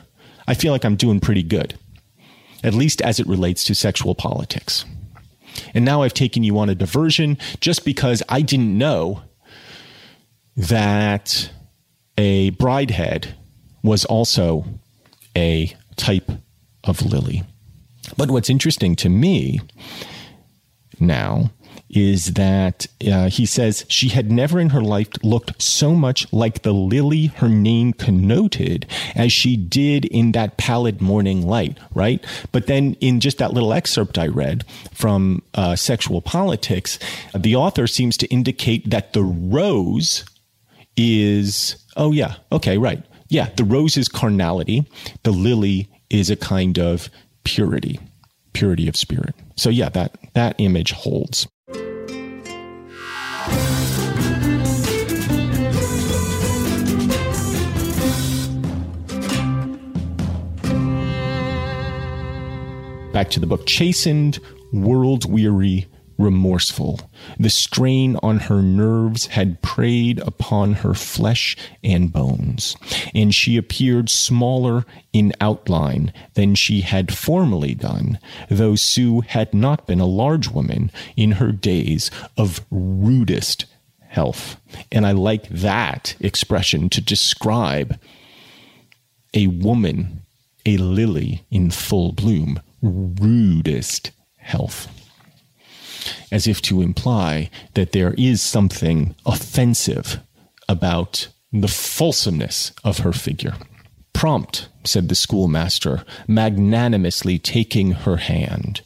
I 0.48 0.54
feel 0.54 0.72
like 0.72 0.84
I'm 0.84 0.96
doing 0.96 1.20
pretty 1.20 1.44
good 1.44 1.78
at 2.64 2.74
least 2.74 3.00
as 3.02 3.20
it 3.20 3.26
relates 3.28 3.62
to 3.64 3.74
sexual 3.74 4.14
politics. 4.14 4.84
And 5.72 5.84
now 5.84 6.02
I've 6.02 6.14
taken 6.14 6.42
you 6.42 6.58
on 6.58 6.68
a 6.68 6.74
diversion 6.74 7.38
just 7.60 7.84
because 7.84 8.22
I 8.28 8.42
didn't 8.42 8.76
know 8.76 9.22
that 10.56 11.50
a 12.18 12.50
bridehead 12.52 13.34
was 13.82 14.04
also 14.04 14.64
a 15.36 15.76
type 15.96 16.30
of 16.84 17.02
lily. 17.02 17.44
But 18.16 18.30
what's 18.30 18.50
interesting 18.50 18.96
to 18.96 19.08
me 19.08 19.60
now 20.98 21.50
is 21.94 22.34
that 22.34 22.86
uh, 23.10 23.28
he 23.28 23.46
says 23.46 23.86
she 23.88 24.08
had 24.08 24.30
never 24.30 24.58
in 24.58 24.70
her 24.70 24.82
life 24.82 25.08
looked 25.22 25.62
so 25.62 25.94
much 25.94 26.30
like 26.32 26.62
the 26.62 26.72
lily 26.72 27.26
her 27.26 27.48
name 27.48 27.92
connoted 27.92 28.86
as 29.14 29.32
she 29.32 29.56
did 29.56 30.04
in 30.06 30.32
that 30.32 30.56
pallid 30.56 31.00
morning 31.00 31.46
light, 31.46 31.78
right? 31.94 32.24
But 32.50 32.66
then 32.66 32.94
in 33.00 33.20
just 33.20 33.38
that 33.38 33.52
little 33.52 33.72
excerpt 33.72 34.18
I 34.18 34.26
read 34.26 34.64
from 34.92 35.42
uh, 35.54 35.76
Sexual 35.76 36.22
Politics, 36.22 36.98
the 37.34 37.54
author 37.54 37.86
seems 37.86 38.16
to 38.18 38.26
indicate 38.26 38.90
that 38.90 39.12
the 39.12 39.22
rose 39.22 40.24
is, 40.96 41.76
oh, 41.96 42.12
yeah, 42.12 42.34
okay, 42.50 42.76
right. 42.76 43.02
Yeah, 43.28 43.50
the 43.56 43.64
rose 43.64 43.96
is 43.96 44.08
carnality, 44.08 44.84
the 45.22 45.32
lily 45.32 45.88
is 46.10 46.30
a 46.30 46.36
kind 46.36 46.78
of 46.78 47.08
purity, 47.44 47.98
purity 48.52 48.88
of 48.88 48.96
spirit. 48.96 49.34
So 49.56 49.70
yeah, 49.70 49.88
that 49.90 50.16
that 50.34 50.56
image 50.58 50.92
holds. 50.92 51.46
Back 63.14 63.30
to 63.30 63.38
the 63.38 63.46
book. 63.46 63.64
Chastened, 63.64 64.40
world 64.72 65.30
weary, 65.30 65.86
remorseful. 66.18 66.98
The 67.38 67.48
strain 67.48 68.16
on 68.24 68.40
her 68.40 68.60
nerves 68.60 69.26
had 69.26 69.62
preyed 69.62 70.18
upon 70.18 70.72
her 70.72 70.94
flesh 70.94 71.56
and 71.84 72.12
bones, 72.12 72.76
and 73.14 73.32
she 73.32 73.56
appeared 73.56 74.10
smaller 74.10 74.84
in 75.12 75.32
outline 75.40 76.12
than 76.34 76.56
she 76.56 76.80
had 76.80 77.14
formerly 77.14 77.72
done, 77.72 78.18
though 78.50 78.74
Sue 78.74 79.20
had 79.20 79.54
not 79.54 79.86
been 79.86 80.00
a 80.00 80.06
large 80.06 80.48
woman 80.48 80.90
in 81.16 81.32
her 81.32 81.52
days 81.52 82.10
of 82.36 82.66
rudest 82.68 83.66
health. 84.08 84.60
And 84.90 85.06
I 85.06 85.12
like 85.12 85.48
that 85.50 86.16
expression 86.18 86.88
to 86.88 87.00
describe 87.00 87.96
a 89.32 89.46
woman, 89.46 90.22
a 90.66 90.78
lily 90.78 91.44
in 91.52 91.70
full 91.70 92.10
bloom, 92.10 92.60
rudest 92.84 94.10
health. 94.36 94.88
As 96.30 96.46
if 96.46 96.60
to 96.62 96.82
imply 96.82 97.50
that 97.74 97.92
there 97.92 98.14
is 98.18 98.42
something 98.42 99.14
offensive 99.24 100.20
about 100.68 101.28
the 101.52 101.68
fulsomeness 101.68 102.72
of 102.82 102.98
her 102.98 103.12
figure. 103.12 103.54
Prompt, 104.12 104.68
said 104.84 105.08
the 105.08 105.14
schoolmaster, 105.14 106.04
magnanimously 106.28 107.38
taking 107.38 107.92
her 107.92 108.16
hand. 108.16 108.82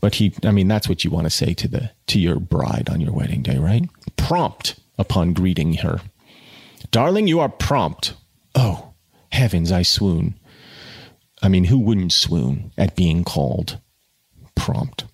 But 0.00 0.16
he, 0.16 0.34
I 0.44 0.50
mean, 0.50 0.68
that's 0.68 0.88
what 0.88 1.04
you 1.04 1.10
want 1.10 1.26
to 1.26 1.30
say 1.30 1.54
to 1.54 1.68
the, 1.68 1.90
to 2.08 2.18
your 2.18 2.38
bride 2.40 2.88
on 2.90 3.00
your 3.00 3.12
wedding 3.12 3.42
day, 3.42 3.58
right? 3.58 3.88
Prompt 4.16 4.78
upon 4.98 5.32
greeting 5.32 5.74
her. 5.74 6.00
Darling, 6.90 7.26
you 7.26 7.40
are 7.40 7.48
prompt. 7.48 8.14
Oh, 8.54 8.94
heavens, 9.30 9.70
I 9.70 9.82
swoon. 9.82 10.38
I 11.42 11.48
mean, 11.48 11.64
who 11.64 11.78
wouldn't 11.78 12.12
swoon 12.12 12.72
at 12.76 12.96
being 12.96 13.24
called 13.24 13.78
prompt? 14.54 15.04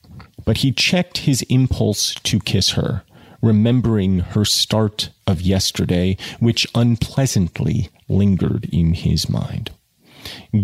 But 0.45 0.59
he 0.59 0.73
checked 0.73 1.19
his 1.19 1.43
impulse 1.43 2.15
to 2.15 2.41
kiss 2.41 2.71
her, 2.71 3.03
remembering 3.43 4.21
her 4.21 4.45
start 4.45 5.11
of 5.27 5.41
yesterday, 5.41 6.17
which 6.41 6.67
unpleasantly 6.75 7.91
lingered 8.09 8.69
in 8.73 8.95
his 8.95 9.29
mind. 9.29 9.71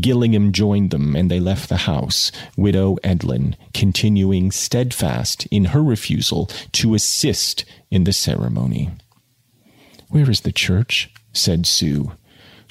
Gillingham 0.00 0.52
joined 0.52 0.90
them, 0.90 1.14
and 1.14 1.30
they 1.30 1.40
left 1.40 1.68
the 1.68 1.78
house, 1.78 2.32
Widow 2.56 2.96
Edlin 3.04 3.54
continuing 3.72 4.50
steadfast 4.50 5.46
in 5.46 5.66
her 5.66 5.82
refusal 5.82 6.46
to 6.72 6.94
assist 6.94 7.64
in 7.90 8.04
the 8.04 8.12
ceremony. 8.12 8.90
Where 10.08 10.30
is 10.30 10.40
the 10.40 10.52
church? 10.52 11.10
said 11.32 11.66
Sue, 11.66 12.12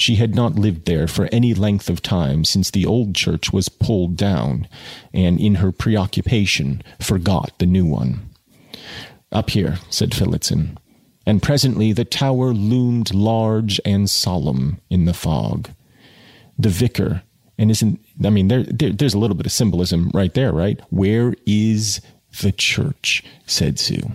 she 0.02 0.16
had 0.16 0.34
not 0.34 0.56
lived 0.56 0.86
there 0.86 1.08
for 1.08 1.30
any 1.32 1.54
length 1.54 1.88
of 1.90 2.02
time 2.02 2.44
since 2.44 2.72
the 2.72 2.86
old 2.86 3.14
church 3.14 3.54
was 3.54 3.70
pulled 3.70 4.18
down, 4.18 4.68
and 5.14 5.40
in 5.40 5.56
her 5.56 5.72
preoccupation 5.72 6.82
forgot 7.00 7.54
the 7.60 7.66
new 7.68 7.86
one. 7.86 8.30
Up 9.32 9.52
here, 9.52 9.78
said 9.90 10.16
Phillotson, 10.16 10.78
and 11.26 11.44
presently 11.44 11.94
the 11.94 12.04
tower 12.04 12.52
loomed 12.52 13.14
large 13.14 13.80
and 13.86 14.10
solemn 14.10 14.82
in 14.90 15.06
the 15.06 15.14
fog. 15.14 15.70
The 16.58 16.70
vicar, 16.70 17.22
and 17.58 17.70
isn't, 17.70 18.00
I 18.26 18.32
mean, 18.32 18.48
there, 18.48 18.64
there, 18.64 18.92
there's 18.92 19.14
a 19.14 19.20
little 19.20 19.38
bit 19.38 19.46
of 19.46 19.52
symbolism 19.52 20.10
right 20.14 20.34
there, 20.34 20.52
right? 20.52 20.82
Where 20.90 21.36
is 21.46 22.02
the 22.42 22.52
church? 22.52 23.24
said 23.46 23.78
Sue. 23.78 24.12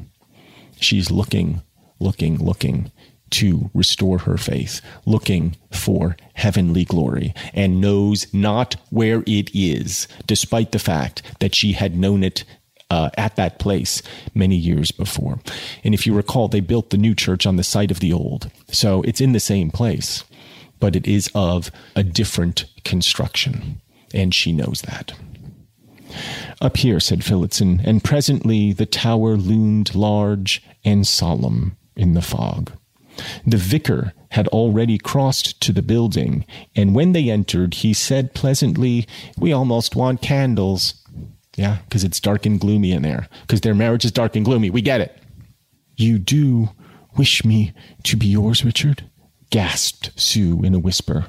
She's 0.81 1.11
looking, 1.11 1.62
looking, 2.01 2.38
looking 2.38 2.90
to 3.31 3.71
restore 3.75 4.19
her 4.19 4.37
faith, 4.37 4.81
looking 5.05 5.57
for 5.71 6.17
heavenly 6.35 6.85
glory, 6.85 7.35
and 7.53 7.81
knows 7.81 8.33
not 8.33 8.77
where 8.91 9.23
it 9.27 9.51
is, 9.55 10.07
despite 10.27 10.73
the 10.73 10.79
fact 10.79 11.23
that 11.41 11.55
she 11.55 11.73
had 11.73 11.97
known 11.97 12.23
it 12.23 12.45
uh, 12.91 13.11
at 13.17 13.37
that 13.37 13.59
place 13.59 14.03
many 14.35 14.57
years 14.57 14.91
before. 14.91 15.41
And 15.83 15.93
if 15.93 16.07
you 16.07 16.15
recall, 16.15 16.49
they 16.49 16.61
built 16.61 16.91
the 16.91 16.97
new 16.97 17.15
church 17.15 17.47
on 17.47 17.57
the 17.57 17.65
site 17.65 17.91
of 17.91 18.01
the 18.01 18.12
old. 18.12 18.51
So 18.69 19.03
it's 19.03 19.21
in 19.21 19.33
the 19.33 19.41
same 19.41 19.71
place, 19.71 20.25
but 20.79 20.95
it 20.95 21.07
is 21.07 21.31
of 21.35 21.71
a 21.95 22.03
different 22.03 22.67
construction. 22.85 23.81
And 24.15 24.33
she 24.35 24.53
knows 24.53 24.83
that. 24.83 25.12
Up 26.61 26.77
here, 26.77 27.01
said 27.01 27.25
Phillotson, 27.25 27.81
and 27.85 28.05
presently 28.05 28.73
the 28.73 28.87
tower 28.87 29.37
loomed 29.37 29.95
large 29.95 30.62
and 30.85 31.07
solemn 31.07 31.77
in 31.97 32.15
the 32.15 32.23
fog. 32.23 32.73
The 33.46 33.57
vicar 33.57 34.12
had 34.31 34.48
already 34.48 34.98
crossed 34.98 35.61
to 35.62 35.72
the 35.72 35.83
building, 35.83 36.44
and 36.74 36.94
when 36.94 37.12
they 37.12 37.31
entered, 37.31 37.74
he 37.74 37.92
said 37.92 38.35
pleasantly, 38.35 39.07
We 39.38 39.52
almost 39.52 39.96
want 39.96 40.22
candles. 40.22 40.94
Yeah, 41.57 41.79
because 41.85 42.05
it's 42.05 42.20
dark 42.20 42.44
and 42.44 42.61
gloomy 42.61 42.92
in 42.92 43.02
there. 43.02 43.29
Because 43.42 43.62
their 43.62 43.74
marriage 43.74 44.05
is 44.05 44.12
dark 44.12 44.37
and 44.37 44.44
gloomy. 44.44 44.68
We 44.68 44.83
get 44.83 45.00
it. 45.00 45.16
You 45.96 46.18
do 46.18 46.68
wish 47.16 47.44
me 47.44 47.72
to 48.05 48.16
be 48.16 48.26
yours, 48.26 48.64
Richard? 48.64 49.09
gasped 49.50 50.11
Sue 50.20 50.62
in 50.64 50.74
a 50.74 50.79
whisper. 50.79 51.26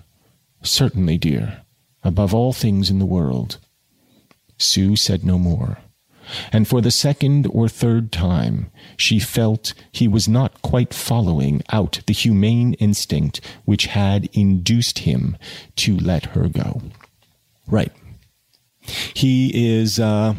Certainly, 0.63 1.19
dear. 1.19 1.61
Above 2.03 2.33
all 2.33 2.51
things 2.51 2.89
in 2.89 2.99
the 2.99 3.05
world. 3.05 3.57
Sue 4.57 4.95
said 4.95 5.23
no 5.23 5.37
more 5.37 5.77
and 6.51 6.67
for 6.67 6.81
the 6.81 6.91
second 6.91 7.47
or 7.51 7.67
third 7.67 8.11
time 8.11 8.69
she 8.97 9.19
felt 9.19 9.73
he 9.91 10.07
was 10.07 10.27
not 10.27 10.61
quite 10.61 10.93
following 10.93 11.61
out 11.71 12.01
the 12.07 12.13
humane 12.13 12.73
instinct 12.75 13.41
which 13.65 13.87
had 13.87 14.29
induced 14.33 14.99
him 14.99 15.37
to 15.75 15.97
let 15.97 16.27
her 16.27 16.47
go. 16.47 16.81
Right. 17.67 17.91
He 19.13 19.77
is, 19.77 19.99
uh, 19.99 20.33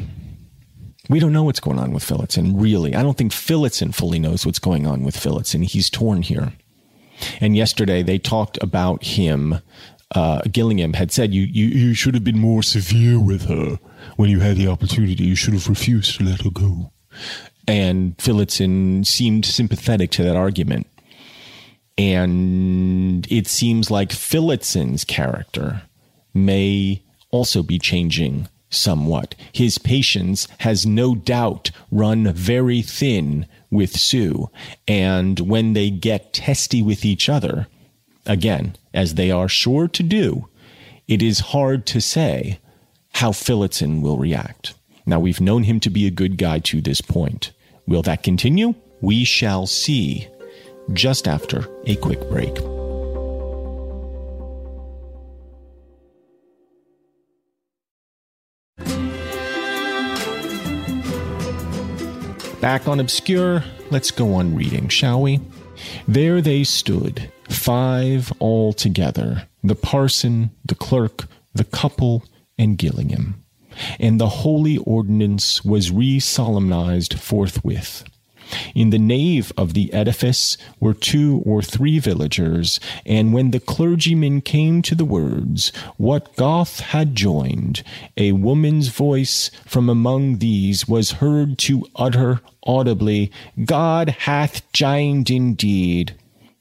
we 1.09 1.21
don't 1.21 1.33
know 1.33 1.45
what's 1.45 1.61
going 1.61 1.79
on 1.79 1.93
with 1.93 2.03
Phillotson, 2.03 2.59
really. 2.59 2.95
I 2.95 3.03
don't 3.03 3.17
think 3.17 3.33
Phillotson 3.33 3.93
fully 3.93 4.19
knows 4.19 4.47
what's 4.47 4.59
going 4.59 4.87
on 4.87 5.03
with 5.03 5.17
Phillotson. 5.17 5.63
He's 5.63 5.91
torn 5.91 6.23
here. 6.23 6.53
And 7.41 7.57
yesterday 7.57 8.03
they 8.03 8.19
talked 8.19 8.59
about 8.63 9.05
him. 9.05 9.61
Uh, 10.15 10.41
Gillingham 10.51 10.95
had 10.95 11.13
said, 11.13 11.35
you, 11.35 11.43
you, 11.43 11.67
you 11.67 11.95
should 11.95 12.15
have 12.15 12.25
been 12.25 12.39
more 12.39 12.63
severe 12.63 13.21
with 13.21 13.49
her 13.49 13.79
when 14.17 14.31
you 14.31 14.41
had 14.41 14.57
the 14.57 14.69
opportunity, 14.69 15.25
you 15.25 15.35
should 15.35 15.55
have 15.55 15.69
refused 15.69 16.19
to 16.19 16.25
let 16.25 16.43
her 16.43 16.51
go. 16.51 16.93
And 17.67 18.15
Phillotson 18.21 19.05
seemed 19.05 19.45
sympathetic 19.45 20.11
to 20.13 20.23
that 20.23 20.37
argument. 20.37 20.87
And 21.97 23.31
it 23.31 23.47
seems 23.47 23.91
like 23.91 24.13
Phillotson's 24.13 25.05
character 25.05 25.83
may 26.33 27.03
also 27.31 27.63
be 27.63 27.79
changing 27.79 28.49
somewhat. 28.71 29.35
His 29.53 29.79
patience 29.79 30.47
has 30.59 30.87
no 30.87 31.15
doubt 31.15 31.71
run 31.91 32.33
very 32.33 32.83
thin 32.83 33.47
with 33.71 33.97
Sue. 33.97 34.49
And 34.87 35.41
when 35.41 35.73
they 35.73 35.91
get 35.91 36.33
testy 36.33 36.83
with 36.83 37.05
each 37.05 37.29
other, 37.29 37.67
again, 38.27 38.77
as 38.95 39.15
they 39.15 39.31
are 39.31 39.49
sure 39.49 39.89
to 39.89 40.03
do, 40.03 40.49
it 41.07 41.23
is 41.23 41.41
hard 41.41 41.87
to 41.87 42.01
say 42.01 42.61
how 43.13 43.33
Phillotson 43.33 44.01
will 44.01 44.17
react. 44.17 44.75
Now, 45.07 45.21
we've 45.21 45.41
known 45.41 45.65
him 45.65 45.81
to 45.81 45.91
be 45.91 46.07
a 46.07 46.11
good 46.11 46.37
guy 46.37 46.59
to 46.61 46.81
this 46.81 47.01
point. 47.01 47.53
Will 47.87 48.03
that 48.03 48.23
continue? 48.23 48.75
We 49.01 49.25
shall 49.25 49.67
see 49.67 50.29
just 50.93 51.27
after 51.27 51.67
a 51.85 51.97
quick 51.97 52.21
break. 52.29 52.55
Back 62.61 62.89
on 62.89 62.99
Obscure, 62.99 63.65
let's 63.91 64.11
go 64.11 64.35
on 64.35 64.55
reading, 64.55 64.89
shall 64.89 65.23
we? 65.23 65.41
There 66.09 66.41
they 66.41 66.65
stood, 66.65 67.33
five 67.49 68.33
all 68.41 68.73
together 68.73 69.49
the 69.63 69.75
parson, 69.75 70.51
the 70.65 70.75
clerk, 70.75 71.27
the 71.55 71.65
couple, 71.65 72.25
and 72.59 72.77
Gillingham. 72.77 73.45
And 74.01 74.21
the 74.21 74.29
holy 74.29 74.79
ordinance 74.79 75.65
was 75.65 75.91
re 75.91 76.19
solemnized 76.19 77.19
forthwith. 77.19 78.05
In 78.75 78.91
the 78.91 78.99
nave 78.99 79.53
of 79.57 79.75
the 79.75 79.93
edifice 79.93 80.57
were 80.81 80.95
two 80.95 81.43
or 81.45 81.63
three 81.63 81.99
villagers, 81.99 82.81
and 83.05 83.33
when 83.33 83.51
the 83.51 83.61
clergyman 83.61 84.41
came 84.41 84.81
to 84.83 84.95
the 84.95 85.05
words, 85.05 85.71
What 85.97 86.35
God 86.37 86.69
had 86.69 87.15
joined, 87.15 87.83
a 88.17 88.33
woman's 88.33 88.89
voice 88.89 89.51
from 89.67 89.89
among 89.89 90.39
these 90.39 90.89
was 90.89 91.13
heard 91.13 91.59
to 91.59 91.87
utter 91.97 92.41
audibly, 92.65 93.31
God 93.65 94.09
hath 94.21 94.71
joined 94.73 95.31
indeed. 95.31 96.15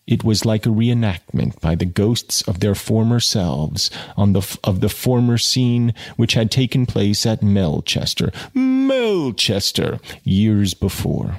It 0.07 0.23
was 0.23 0.45
like 0.45 0.65
a 0.65 0.69
reenactment 0.69 1.59
by 1.59 1.75
the 1.75 1.85
ghosts 1.85 2.41
of 2.43 2.61
their 2.61 2.75
former 2.75 3.19
selves 3.19 3.91
on 4.15 4.31
the 4.31 4.57
of 4.63 4.79
the 4.79 4.89
former 4.89 5.37
scene 5.37 5.93
which 6.15 6.33
had 6.33 6.49
taken 6.49 6.85
place 6.85 7.25
at 7.25 7.43
Melchester, 7.43 8.31
Melchester, 8.53 9.99
years 10.23 10.73
before. 10.73 11.35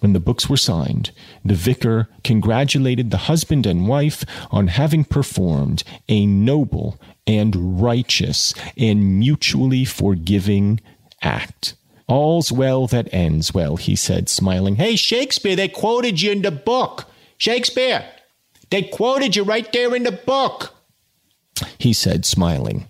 When 0.00 0.12
the 0.12 0.20
books 0.20 0.48
were 0.48 0.56
signed, 0.56 1.10
the 1.44 1.54
vicar 1.54 2.08
congratulated 2.24 3.10
the 3.10 3.26
husband 3.28 3.66
and 3.66 3.88
wife 3.88 4.24
on 4.50 4.68
having 4.68 5.04
performed 5.04 5.84
a 6.08 6.26
noble 6.26 7.00
and 7.26 7.80
righteous 7.80 8.54
and 8.76 9.18
mutually 9.18 9.84
forgiving 9.84 10.80
act. 11.22 11.74
All's 12.08 12.52
well 12.52 12.86
that 12.86 13.12
ends 13.12 13.52
well, 13.52 13.76
he 13.76 13.96
said, 13.96 14.28
smiling. 14.28 14.76
Hey, 14.76 14.96
Shakespeare, 14.96 15.56
they 15.56 15.68
quoted 15.68 16.22
you 16.22 16.30
in 16.30 16.42
the 16.42 16.52
book. 16.52 17.06
Shakespeare, 17.38 18.04
they 18.70 18.82
quoted 18.82 19.36
you 19.36 19.44
right 19.44 19.70
there 19.72 19.94
in 19.94 20.04
the 20.04 20.12
book, 20.12 20.74
he 21.78 21.92
said, 21.92 22.24
smiling. 22.24 22.88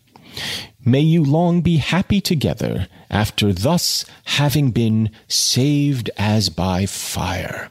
May 0.85 1.01
you 1.01 1.25
long 1.25 1.63
be 1.63 1.79
happy 1.79 2.21
together 2.21 2.87
after 3.11 3.53
thus 3.53 4.05
having 4.25 4.71
been 4.71 5.11
saved 5.27 6.11
as 6.17 6.49
by 6.49 6.87
fire. 6.87 7.71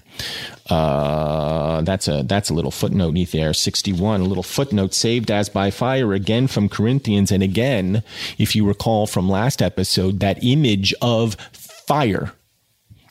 Uh, 0.70 1.82
that's 1.82 2.08
a 2.08 2.24
that's 2.24 2.50
a 2.50 2.54
little 2.54 2.72
footnote 2.72 3.14
neath 3.14 3.32
there. 3.32 3.54
Sixty 3.54 3.94
one, 3.94 4.22
a 4.22 4.26
little 4.26 4.44
footnote 4.44 4.94
saved 4.94 5.32
as 5.32 5.48
by 5.48 5.72
fire 5.72 6.12
again 6.14 6.48
from 6.48 6.68
Corinthians, 6.68 7.32
and 7.32 7.44
again, 7.44 8.04
if 8.38 8.56
you 8.56 8.68
recall 8.68 9.08
from 9.08 9.30
last 9.30 9.62
episode, 9.62 10.20
that 10.20 10.44
image 10.44 10.94
of 11.02 11.36
fire. 11.54 12.34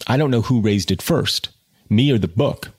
I 0.07 0.17
don't 0.19 0.31
know 0.31 0.43
who 0.43 0.61
raised 0.61 0.91
it 0.91 1.01
first, 1.01 1.49
me 1.89 2.11
or 2.11 2.19
the 2.19 2.29
book, 2.29 2.73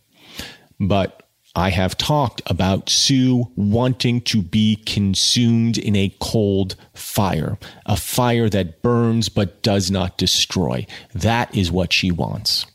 but 0.87 1.23
I 1.55 1.69
have 1.69 1.97
talked 1.97 2.41
about 2.47 2.89
Sue 2.89 3.49
wanting 3.55 4.19
to 4.21 4.41
be 4.41 4.75
consumed 4.85 5.77
in 5.77 5.95
a 5.95 6.13
cold 6.19 6.75
fire, 6.93 7.57
a 7.85 7.95
fire 7.95 8.49
that 8.49 8.81
burns 8.81 9.29
but 9.29 9.63
does 9.63 9.89
not 9.89 10.17
destroy. 10.17 10.85
That 11.13 11.55
is 11.55 11.71
what 11.71 11.93
she 11.93 12.11
wants. 12.11 12.65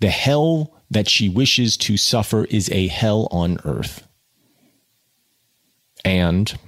The 0.00 0.10
hell 0.10 0.76
that 0.90 1.08
she 1.08 1.28
wishes 1.28 1.78
to 1.78 1.96
suffer 1.96 2.44
is 2.46 2.70
a 2.70 2.88
hell 2.88 3.26
on 3.30 3.58
earth. 3.64 4.06
And 6.04 6.58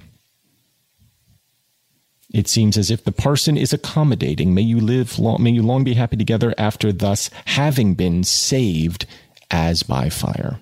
it 2.33 2.47
seems 2.47 2.77
as 2.77 2.89
if 2.89 3.03
the 3.03 3.11
parson 3.11 3.57
is 3.57 3.73
accommodating. 3.73 4.55
May 4.55 4.63
you 4.63 4.79
live 4.79 5.19
long, 5.19 5.43
may 5.43 5.51
you 5.51 5.61
long 5.61 5.83
be 5.83 5.93
happy 5.93 6.17
together 6.17 6.55
after 6.57 6.91
thus 6.91 7.29
having 7.45 7.93
been 7.93 8.23
saved 8.23 9.05
as 9.51 9.83
by 9.83 10.09
fire. 10.09 10.59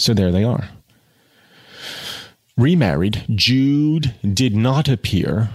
So 0.00 0.14
there 0.14 0.32
they 0.32 0.44
are. 0.44 0.68
Remarried, 2.56 3.24
Jude 3.34 4.14
did 4.22 4.56
not 4.56 4.88
appear 4.88 5.50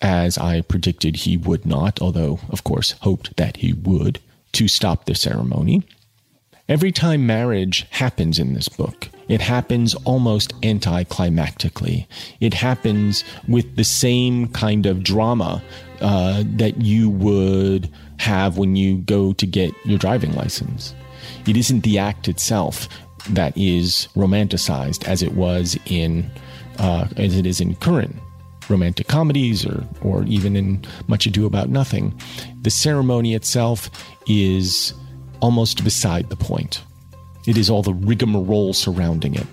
as 0.00 0.38
I 0.38 0.60
predicted 0.60 1.16
he 1.16 1.36
would 1.36 1.64
not, 1.64 2.00
although, 2.00 2.38
of 2.50 2.62
course, 2.62 2.92
hoped 3.00 3.36
that 3.36 3.58
he 3.58 3.72
would, 3.72 4.20
to 4.52 4.68
stop 4.68 5.06
the 5.06 5.14
ceremony. 5.14 5.82
Every 6.68 6.92
time 6.92 7.26
marriage 7.26 7.86
happens 7.90 8.38
in 8.38 8.54
this 8.54 8.68
book, 8.68 9.08
it 9.28 9.40
happens 9.40 9.94
almost 10.04 10.58
anticlimactically. 10.60 12.06
It 12.40 12.54
happens 12.54 13.24
with 13.48 13.76
the 13.76 13.84
same 13.84 14.48
kind 14.48 14.86
of 14.86 15.02
drama 15.02 15.62
uh, 16.00 16.44
that 16.56 16.80
you 16.80 17.10
would 17.10 17.90
have 18.18 18.56
when 18.56 18.76
you 18.76 18.98
go 18.98 19.32
to 19.32 19.46
get 19.46 19.74
your 19.84 19.98
driving 19.98 20.34
license. 20.34 20.94
It 21.46 21.56
isn't 21.56 21.82
the 21.82 21.98
act 21.98 22.28
itself, 22.28 22.88
that 23.30 23.56
is 23.56 24.08
romanticized 24.14 25.06
as 25.06 25.22
it 25.22 25.32
was 25.32 25.78
in 25.86 26.30
uh, 26.78 27.08
as 27.16 27.36
it 27.36 27.46
is 27.46 27.60
in 27.60 27.74
current 27.76 28.14
romantic 28.68 29.06
comedies 29.06 29.64
or 29.66 29.84
or 30.02 30.24
even 30.24 30.56
in 30.56 30.84
Much 31.06 31.26
Ado 31.26 31.46
About 31.46 31.68
Nothing. 31.68 32.18
The 32.62 32.70
ceremony 32.70 33.34
itself 33.34 33.90
is 34.26 34.94
almost 35.40 35.84
beside 35.84 36.30
the 36.30 36.36
point. 36.36 36.82
It 37.46 37.58
is 37.58 37.68
all 37.68 37.82
the 37.82 37.92
rigmarole 37.92 38.72
surrounding 38.72 39.34
it 39.34 39.46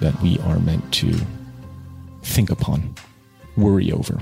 that 0.00 0.20
we 0.20 0.38
are 0.40 0.58
meant 0.58 0.92
to 0.94 1.14
think 2.22 2.50
upon, 2.50 2.94
worry 3.56 3.92
over. 3.92 4.20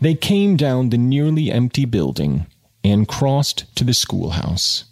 They 0.00 0.14
came 0.14 0.56
down 0.56 0.90
the 0.90 0.98
nearly 0.98 1.50
empty 1.50 1.84
building 1.84 2.46
and 2.82 3.06
crossed 3.06 3.74
to 3.76 3.84
the 3.84 3.94
schoolhouse. 3.94 4.84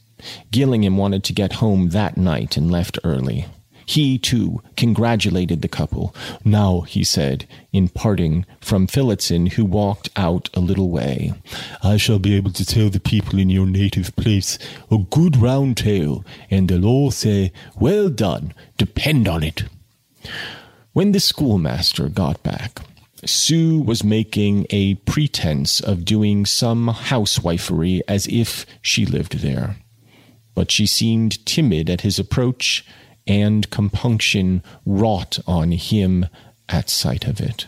Gillingham 0.50 0.96
wanted 0.96 1.24
to 1.24 1.32
get 1.32 1.54
home 1.54 1.90
that 1.90 2.16
night 2.16 2.56
and 2.56 2.70
left 2.70 2.98
early. 3.04 3.46
He, 3.86 4.18
too, 4.18 4.62
congratulated 4.76 5.62
the 5.62 5.68
couple. 5.68 6.14
Now, 6.44 6.82
he 6.82 7.04
said, 7.04 7.46
in 7.72 7.88
parting 7.88 8.46
from 8.60 8.86
Phillotson, 8.86 9.46
who 9.46 9.64
walked 9.64 10.08
out 10.16 10.48
a 10.54 10.60
little 10.60 10.90
way, 10.90 11.34
I 11.82 11.96
shall 11.96 12.18
be 12.18 12.34
able 12.34 12.52
to 12.52 12.64
tell 12.64 12.88
the 12.88 13.00
people 13.00 13.38
in 13.38 13.50
your 13.50 13.66
native 13.66 14.14
place 14.16 14.58
a 14.90 14.98
good 14.98 15.36
round 15.36 15.76
tale, 15.76 16.24
and 16.50 16.68
they'll 16.68 16.86
all 16.86 17.10
say, 17.10 17.52
Well 17.78 18.08
done, 18.08 18.54
depend 18.78 19.28
on 19.28 19.42
it. 19.42 19.64
When 20.92 21.12
the 21.12 21.20
schoolmaster 21.20 22.08
got 22.08 22.42
back, 22.42 22.80
Sue 23.26 23.80
was 23.80 24.04
making 24.04 24.66
a 24.70 24.94
pretense 24.94 25.80
of 25.80 26.04
doing 26.04 26.46
some 26.46 26.88
housewifery 26.88 28.00
as 28.06 28.26
if 28.28 28.64
she 28.80 29.04
lived 29.06 29.38
there 29.38 29.76
but 30.54 30.70
she 30.70 30.86
seemed 30.86 31.44
timid 31.46 31.90
at 31.90 32.02
his 32.02 32.18
approach, 32.18 32.84
and 33.26 33.70
compunction 33.70 34.62
wrought 34.84 35.38
on 35.46 35.72
him 35.72 36.26
at 36.68 36.90
sight 36.90 37.26
of 37.26 37.40
it. 37.40 37.66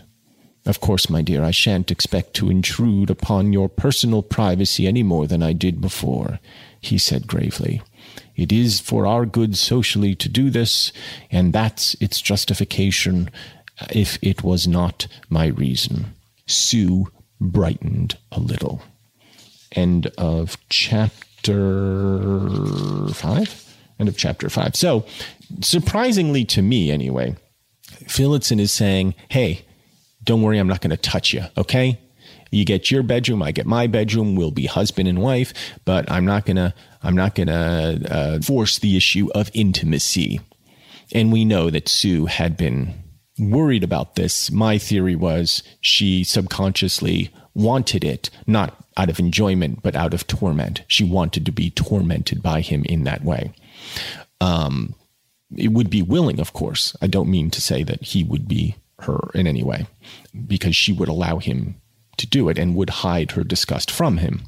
Of 0.66 0.80
course, 0.80 1.08
my 1.08 1.22
dear, 1.22 1.44
I 1.44 1.52
shan't 1.52 1.92
expect 1.92 2.34
to 2.34 2.50
intrude 2.50 3.08
upon 3.08 3.52
your 3.52 3.68
personal 3.68 4.22
privacy 4.22 4.86
any 4.86 5.04
more 5.04 5.26
than 5.26 5.42
I 5.42 5.52
did 5.52 5.80
before, 5.80 6.40
he 6.80 6.98
said 6.98 7.28
gravely. 7.28 7.82
It 8.34 8.52
is 8.52 8.80
for 8.80 9.06
our 9.06 9.26
good 9.26 9.56
socially 9.56 10.14
to 10.16 10.28
do 10.28 10.50
this, 10.50 10.92
and 11.30 11.52
that's 11.52 11.94
its 12.00 12.20
justification, 12.20 13.30
uh, 13.80 13.86
if 13.90 14.18
it 14.22 14.42
was 14.42 14.66
not 14.66 15.06
my 15.28 15.46
reason. 15.46 16.14
Sue 16.46 17.08
brightened 17.40 18.16
a 18.32 18.40
little. 18.40 18.82
End 19.72 20.08
of 20.18 20.56
chapter 20.68 21.25
chapter 21.46 23.14
five. 23.14 23.62
End 23.98 24.08
of 24.08 24.16
chapter 24.16 24.48
five. 24.48 24.76
So, 24.76 25.06
surprisingly 25.60 26.44
to 26.46 26.62
me, 26.62 26.90
anyway, 26.90 27.36
Phillotson 28.08 28.60
is 28.60 28.72
saying, 28.72 29.14
"Hey, 29.28 29.64
don't 30.24 30.42
worry, 30.42 30.58
I'm 30.58 30.68
not 30.68 30.80
going 30.80 30.90
to 30.90 30.96
touch 30.96 31.32
you. 31.32 31.44
Okay, 31.56 31.98
you 32.50 32.64
get 32.64 32.90
your 32.90 33.02
bedroom, 33.02 33.42
I 33.42 33.52
get 33.52 33.66
my 33.66 33.86
bedroom. 33.86 34.34
We'll 34.36 34.50
be 34.50 34.66
husband 34.66 35.08
and 35.08 35.20
wife, 35.20 35.52
but 35.84 36.10
I'm 36.10 36.24
not 36.24 36.46
gonna, 36.46 36.74
I'm 37.02 37.14
not 37.14 37.34
gonna 37.34 38.00
uh, 38.10 38.40
force 38.40 38.78
the 38.78 38.96
issue 38.96 39.30
of 39.34 39.50
intimacy." 39.54 40.40
And 41.12 41.32
we 41.32 41.44
know 41.44 41.70
that 41.70 41.88
Sue 41.88 42.26
had 42.26 42.56
been 42.56 42.92
worried 43.38 43.84
about 43.84 44.16
this. 44.16 44.50
My 44.50 44.76
theory 44.76 45.14
was 45.14 45.62
she 45.80 46.24
subconsciously 46.24 47.30
wanted 47.56 48.04
it, 48.04 48.28
not 48.46 48.84
out 48.96 49.10
of 49.10 49.18
enjoyment, 49.18 49.82
but 49.82 49.96
out 49.96 50.14
of 50.14 50.26
torment. 50.26 50.82
She 50.86 51.04
wanted 51.04 51.46
to 51.46 51.52
be 51.52 51.70
tormented 51.70 52.42
by 52.42 52.60
him 52.60 52.84
in 52.84 53.04
that 53.04 53.24
way. 53.24 53.52
Um, 54.40 54.94
it 55.56 55.72
would 55.72 55.90
be 55.90 56.02
willing, 56.02 56.38
of 56.38 56.52
course. 56.52 56.94
I 57.00 57.06
don't 57.06 57.30
mean 57.30 57.50
to 57.50 57.60
say 57.60 57.82
that 57.82 58.02
he 58.02 58.22
would 58.22 58.46
be 58.46 58.76
her 59.00 59.30
in 59.34 59.46
any 59.46 59.62
way, 59.62 59.86
because 60.46 60.76
she 60.76 60.92
would 60.92 61.08
allow 61.08 61.38
him 61.38 61.76
to 62.18 62.26
do 62.26 62.48
it 62.48 62.58
and 62.58 62.76
would 62.76 62.90
hide 62.90 63.32
her 63.32 63.44
disgust 63.44 63.90
from 63.90 64.18
him. 64.18 64.42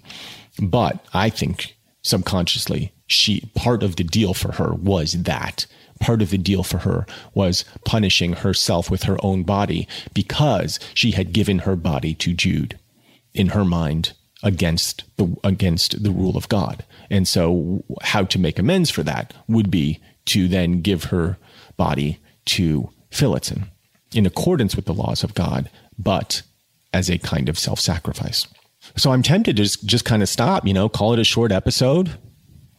But 0.60 1.04
I 1.14 1.30
think 1.30 1.76
subconsciously, 2.02 2.92
she 3.06 3.50
part 3.54 3.82
of 3.82 3.96
the 3.96 4.04
deal 4.04 4.34
for 4.34 4.52
her 4.52 4.74
was 4.74 5.12
that 5.22 5.66
part 6.00 6.22
of 6.22 6.30
the 6.30 6.38
deal 6.38 6.62
for 6.62 6.78
her 6.78 7.06
was 7.34 7.64
punishing 7.84 8.34
herself 8.34 8.90
with 8.90 9.04
her 9.04 9.16
own 9.22 9.42
body 9.42 9.88
because 10.14 10.78
she 10.94 11.12
had 11.12 11.32
given 11.32 11.60
her 11.60 11.76
body 11.76 12.14
to 12.14 12.34
Jude 12.34 12.78
in 13.38 13.48
her 13.48 13.64
mind 13.64 14.12
against 14.42 15.04
the 15.16 15.34
against 15.42 16.02
the 16.02 16.10
rule 16.10 16.36
of 16.36 16.48
God. 16.48 16.84
And 17.10 17.26
so 17.26 17.84
how 18.02 18.24
to 18.24 18.38
make 18.38 18.58
amends 18.58 18.90
for 18.90 19.02
that 19.04 19.34
would 19.48 19.70
be 19.70 20.00
to 20.26 20.48
then 20.48 20.82
give 20.82 21.04
her 21.04 21.38
body 21.76 22.18
to 22.46 22.90
Phillotson 23.10 23.70
in 24.12 24.26
accordance 24.26 24.76
with 24.76 24.84
the 24.84 24.94
laws 24.94 25.24
of 25.24 25.34
God, 25.34 25.70
but 25.98 26.42
as 26.92 27.10
a 27.10 27.18
kind 27.18 27.48
of 27.48 27.58
self-sacrifice. 27.58 28.46
So 28.96 29.10
I'm 29.12 29.22
tempted 29.22 29.56
to 29.56 29.62
just, 29.62 29.84
just 29.84 30.04
kind 30.04 30.22
of 30.22 30.28
stop, 30.28 30.66
you 30.66 30.72
know, 30.72 30.88
call 30.88 31.12
it 31.12 31.18
a 31.18 31.24
short 31.24 31.52
episode, 31.52 32.18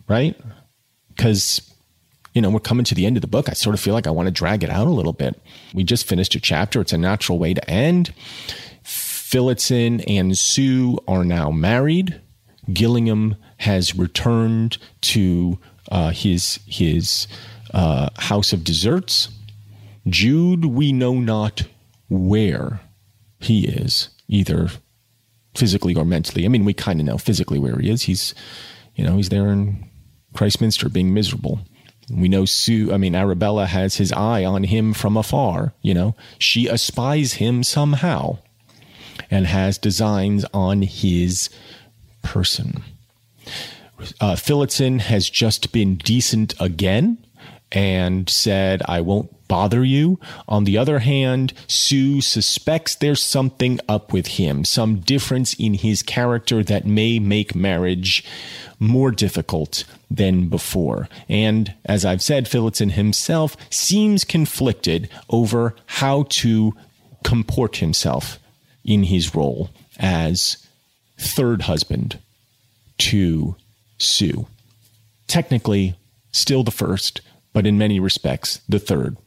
right? 0.07 0.35
Because, 1.09 1.61
you 2.33 2.41
know, 2.41 2.49
we're 2.49 2.59
coming 2.59 2.85
to 2.85 2.95
the 2.95 3.05
end 3.05 3.17
of 3.17 3.21
the 3.21 3.27
book. 3.27 3.49
I 3.49 3.53
sort 3.53 3.75
of 3.75 3.79
feel 3.79 3.93
like 3.93 4.07
I 4.07 4.11
want 4.11 4.27
to 4.27 4.31
drag 4.31 4.63
it 4.63 4.69
out 4.69 4.87
a 4.87 4.91
little 4.91 5.13
bit. 5.13 5.39
We 5.73 5.83
just 5.83 6.07
finished 6.07 6.33
a 6.35 6.39
chapter. 6.39 6.81
It's 6.81 6.93
a 6.93 6.97
natural 6.97 7.37
way 7.37 7.53
to 7.53 7.69
end. 7.69 8.13
Phillotson 9.29 10.01
and 10.07 10.35
Sue 10.35 10.97
are 11.07 11.23
now 11.23 11.51
married. 11.51 12.19
Gillingham 12.73 13.35
has 13.57 13.95
returned 13.95 14.79
to 15.01 15.59
uh, 15.91 16.09
his 16.09 16.59
his 16.65 17.27
uh, 17.71 18.09
house 18.17 18.53
of 18.53 18.63
deserts. 18.63 19.29
Jude, 20.07 20.65
we 20.65 20.91
know 20.91 21.13
not 21.13 21.61
where 22.09 22.81
he 23.39 23.67
is, 23.67 24.09
either 24.27 24.69
physically 25.53 25.93
or 25.93 26.05
mentally. 26.05 26.43
I 26.43 26.47
mean, 26.47 26.65
we 26.65 26.73
kind 26.73 26.99
of 26.99 27.05
know 27.05 27.19
physically 27.19 27.59
where 27.59 27.77
he 27.77 27.91
is. 27.91 28.01
He's, 28.03 28.33
you 28.95 29.03
know, 29.03 29.17
he's 29.17 29.29
there 29.29 29.49
in 29.49 29.87
Christminster 30.33 30.89
being 30.89 31.13
miserable. 31.13 31.59
We 32.11 32.29
know 32.29 32.45
Sue, 32.45 32.91
I 32.91 32.97
mean, 32.97 33.13
Arabella 33.13 33.67
has 33.67 33.97
his 33.97 34.11
eye 34.11 34.43
on 34.43 34.63
him 34.63 34.91
from 34.91 35.15
afar, 35.15 35.75
you 35.83 35.93
know. 35.93 36.15
She 36.39 36.65
espies 36.65 37.33
him 37.33 37.61
somehow 37.61 38.39
and 39.31 39.47
has 39.47 39.77
designs 39.77 40.45
on 40.53 40.81
his 40.81 41.49
person. 42.21 42.83
Uh, 44.19 44.35
Phillotson 44.35 44.99
has 44.99 45.29
just 45.29 45.71
been 45.71 45.95
decent 45.95 46.53
again 46.59 47.17
and 47.71 48.29
said, 48.29 48.81
I 48.85 49.01
won't 49.01 49.35
bother 49.47 49.83
you. 49.83 50.19
On 50.47 50.63
the 50.63 50.77
other 50.77 50.99
hand, 50.99 51.53
Sue 51.67 52.21
suspects 52.21 52.95
there's 52.95 53.21
something 53.21 53.79
up 53.87 54.13
with 54.13 54.27
him, 54.27 54.63
some 54.63 54.99
difference 54.99 55.53
in 55.55 55.73
his 55.73 56.01
character 56.01 56.63
that 56.63 56.85
may 56.85 57.19
make 57.19 57.55
marriage 57.55 58.23
more 58.79 59.11
difficult 59.11 59.83
than 60.09 60.47
before. 60.47 61.09
And 61.27 61.73
as 61.85 62.05
I've 62.05 62.21
said, 62.21 62.47
Phillotson 62.47 62.91
himself 62.91 63.57
seems 63.69 64.23
conflicted 64.23 65.09
over 65.29 65.75
how 65.85 66.23
to 66.29 66.73
comport 67.23 67.77
himself 67.77 68.38
in 68.83 69.03
his 69.03 69.35
role 69.35 69.69
as 69.99 70.65
third 71.17 71.63
husband 71.63 72.19
to 72.97 73.55
Sue. 73.97 74.47
Technically, 75.27 75.95
still 76.31 76.63
the 76.63 76.71
first, 76.71 77.21
but 77.53 77.67
in 77.67 77.77
many 77.77 77.99
respects, 77.99 78.61
the 78.69 78.79
third. 78.79 79.17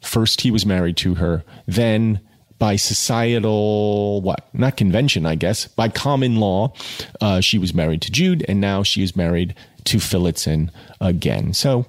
First, 0.00 0.42
he 0.42 0.50
was 0.50 0.64
married 0.64 0.96
to 0.98 1.14
her. 1.14 1.44
Then, 1.66 2.20
by 2.58 2.76
societal, 2.76 4.20
what? 4.22 4.48
Not 4.54 4.76
convention, 4.76 5.26
I 5.26 5.34
guess. 5.34 5.66
By 5.66 5.88
common 5.88 6.36
law, 6.36 6.72
uh, 7.20 7.40
she 7.40 7.58
was 7.58 7.74
married 7.74 8.02
to 8.02 8.12
Jude, 8.12 8.44
and 8.48 8.60
now 8.60 8.82
she 8.82 9.02
is 9.02 9.16
married 9.16 9.54
to 9.84 9.98
Phillotson 9.98 10.70
again. 11.00 11.52
So, 11.52 11.86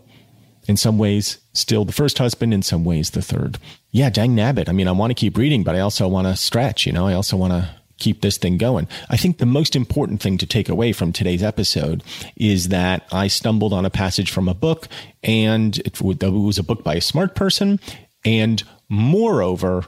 in 0.68 0.78
some 0.78 0.98
ways, 0.98 1.38
still 1.54 1.86
the 1.86 1.94
first 1.94 2.18
husband, 2.18 2.54
in 2.54 2.62
some 2.62 2.84
ways, 2.84 3.12
the 3.12 3.22
third. 3.22 3.58
Yeah, 3.92 4.10
dang 4.10 4.36
nabbit. 4.36 4.70
I 4.70 4.74
mean, 4.74 4.88
I 4.88 4.92
want 4.92 5.12
to 5.12 5.16
keep 5.16 5.38
reading, 5.38 5.64
but 5.64 5.76
I 5.76 5.80
also 5.80 6.08
want 6.08 6.28
to 6.28 6.36
stretch, 6.36 6.86
you 6.86 6.92
know, 6.92 7.08
I 7.08 7.14
also 7.14 7.38
want 7.38 7.54
to 7.54 7.70
keep 7.98 8.22
this 8.22 8.38
thing 8.38 8.58
going. 8.58 8.88
I 9.10 9.18
think 9.18 9.38
the 9.38 9.46
most 9.46 9.76
important 9.76 10.22
thing 10.22 10.38
to 10.38 10.46
take 10.46 10.70
away 10.70 10.92
from 10.92 11.12
today's 11.12 11.42
episode 11.42 12.04
is 12.36 12.68
that 12.68 13.08
I 13.12 13.28
stumbled 13.28 13.74
on 13.74 13.86
a 13.86 13.90
passage 13.90 14.30
from 14.30 14.48
a 14.48 14.54
book 14.54 14.88
and 15.24 15.78
it 15.80 16.00
was 16.00 16.60
a 16.60 16.64
book 16.64 16.84
by 16.84 16.96
a 16.96 17.02
smart 17.02 17.34
person. 17.34 17.80
And 18.24 18.62
moreover, 18.88 19.86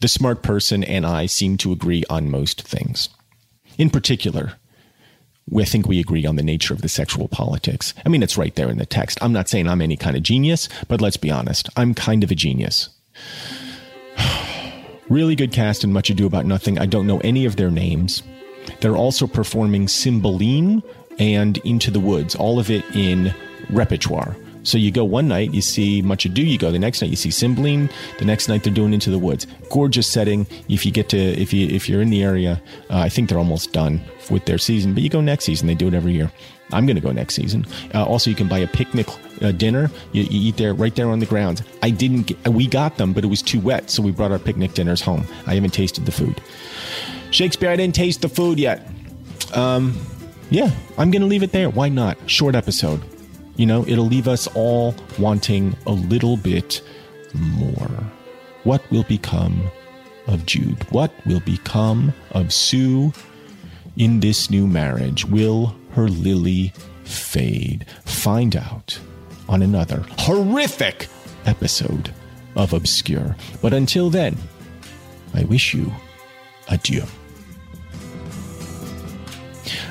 the 0.00 0.08
smart 0.08 0.42
person 0.42 0.84
and 0.84 1.04
I 1.04 1.26
seem 1.26 1.56
to 1.58 1.72
agree 1.72 2.04
on 2.08 2.30
most 2.30 2.62
things. 2.62 3.08
In 3.76 3.90
particular, 3.90 4.52
I 5.56 5.64
think 5.64 5.86
we 5.86 6.00
agree 6.00 6.26
on 6.26 6.36
the 6.36 6.42
nature 6.42 6.74
of 6.74 6.82
the 6.82 6.88
sexual 6.88 7.28
politics. 7.28 7.94
I 8.04 8.08
mean, 8.08 8.22
it's 8.22 8.36
right 8.36 8.54
there 8.54 8.70
in 8.70 8.78
the 8.78 8.86
text. 8.86 9.18
I'm 9.22 9.32
not 9.32 9.48
saying 9.48 9.68
I'm 9.68 9.82
any 9.82 9.96
kind 9.96 10.16
of 10.16 10.22
genius, 10.22 10.68
but 10.88 11.00
let's 11.00 11.16
be 11.16 11.30
honest, 11.30 11.68
I'm 11.76 11.94
kind 11.94 12.24
of 12.24 12.30
a 12.30 12.34
genius. 12.34 12.90
Really 15.08 15.36
good 15.36 15.52
cast 15.52 15.84
in 15.84 15.92
Much 15.94 16.10
Ado 16.10 16.26
About 16.26 16.44
Nothing. 16.44 16.78
I 16.78 16.84
don't 16.84 17.06
know 17.06 17.18
any 17.20 17.46
of 17.46 17.56
their 17.56 17.70
names. 17.70 18.22
They're 18.80 18.94
also 18.94 19.26
performing 19.26 19.88
Cymbeline 19.88 20.82
and 21.18 21.56
Into 21.64 21.90
the 21.90 21.98
Woods, 21.98 22.34
all 22.34 22.58
of 22.58 22.70
it 22.70 22.84
in 22.94 23.34
repertoire. 23.70 24.36
So 24.68 24.76
you 24.76 24.90
go 24.90 25.02
one 25.02 25.28
night, 25.28 25.54
you 25.54 25.62
see 25.62 26.02
Much 26.02 26.26
Ado. 26.26 26.42
You 26.42 26.58
go 26.58 26.70
the 26.70 26.78
next 26.78 27.00
night, 27.00 27.10
you 27.10 27.16
see 27.16 27.30
Cymbeline. 27.30 27.88
The 28.18 28.26
next 28.26 28.48
night, 28.48 28.64
they're 28.64 28.72
doing 28.72 28.92
Into 28.92 29.10
the 29.10 29.18
Woods. 29.18 29.46
Gorgeous 29.70 30.06
setting. 30.06 30.46
If 30.68 30.84
you 30.84 30.92
get 30.92 31.08
to, 31.08 31.16
if 31.16 31.54
you 31.54 31.68
if 31.68 31.88
you're 31.88 32.02
in 32.02 32.10
the 32.10 32.22
area, 32.22 32.60
uh, 32.90 32.98
I 32.98 33.08
think 33.08 33.30
they're 33.30 33.38
almost 33.38 33.72
done 33.72 34.02
with 34.30 34.44
their 34.44 34.58
season. 34.58 34.92
But 34.92 35.02
you 35.02 35.08
go 35.08 35.22
next 35.22 35.46
season. 35.46 35.68
They 35.68 35.74
do 35.74 35.88
it 35.88 35.94
every 35.94 36.12
year. 36.12 36.30
I'm 36.70 36.84
going 36.84 36.96
to 36.96 37.00
go 37.00 37.12
next 37.12 37.34
season. 37.34 37.66
Uh, 37.94 38.04
also, 38.04 38.28
you 38.28 38.36
can 38.36 38.46
buy 38.46 38.58
a 38.58 38.66
picnic 38.66 39.08
uh, 39.40 39.52
dinner. 39.52 39.90
You, 40.12 40.24
you, 40.24 40.48
eat 40.48 40.58
there 40.58 40.74
right 40.74 40.94
there 40.94 41.08
on 41.08 41.18
the 41.18 41.24
grounds. 41.24 41.62
I 41.82 41.88
didn't. 41.88 42.24
Get, 42.24 42.48
we 42.48 42.66
got 42.66 42.98
them, 42.98 43.14
but 43.14 43.24
it 43.24 43.28
was 43.28 43.40
too 43.40 43.60
wet, 43.60 43.88
so 43.88 44.02
we 44.02 44.10
brought 44.10 44.32
our 44.32 44.38
picnic 44.38 44.74
dinners 44.74 45.00
home. 45.00 45.26
I 45.46 45.54
haven't 45.54 45.72
tasted 45.72 46.04
the 46.04 46.12
food. 46.12 46.42
Shakespeare, 47.30 47.70
I 47.70 47.76
didn't 47.76 47.94
taste 47.94 48.20
the 48.20 48.28
food 48.28 48.58
yet. 48.58 48.86
Um, 49.54 49.98
yeah, 50.50 50.70
I'm 50.98 51.10
going 51.10 51.22
to 51.22 51.28
leave 51.28 51.42
it 51.42 51.52
there. 51.52 51.70
Why 51.70 51.88
not? 51.88 52.18
Short 52.28 52.54
episode. 52.54 53.02
You 53.58 53.66
know, 53.66 53.84
it'll 53.88 54.06
leave 54.06 54.28
us 54.28 54.46
all 54.54 54.94
wanting 55.18 55.76
a 55.84 55.90
little 55.90 56.36
bit 56.36 56.80
more. 57.34 57.90
What 58.62 58.88
will 58.90 59.02
become 59.02 59.68
of 60.28 60.46
Jude? 60.46 60.80
What 60.90 61.12
will 61.26 61.40
become 61.40 62.14
of 62.30 62.52
Sue 62.52 63.12
in 63.96 64.20
this 64.20 64.48
new 64.48 64.68
marriage? 64.68 65.24
Will 65.24 65.74
her 65.90 66.08
lily 66.08 66.72
fade? 67.02 67.84
Find 68.04 68.54
out 68.54 68.98
on 69.48 69.62
another 69.62 70.04
horrific 70.18 71.08
episode 71.44 72.14
of 72.54 72.72
Obscure. 72.72 73.36
But 73.60 73.72
until 73.74 74.08
then, 74.08 74.36
I 75.34 75.42
wish 75.44 75.74
you 75.74 75.92
adieu. 76.68 77.02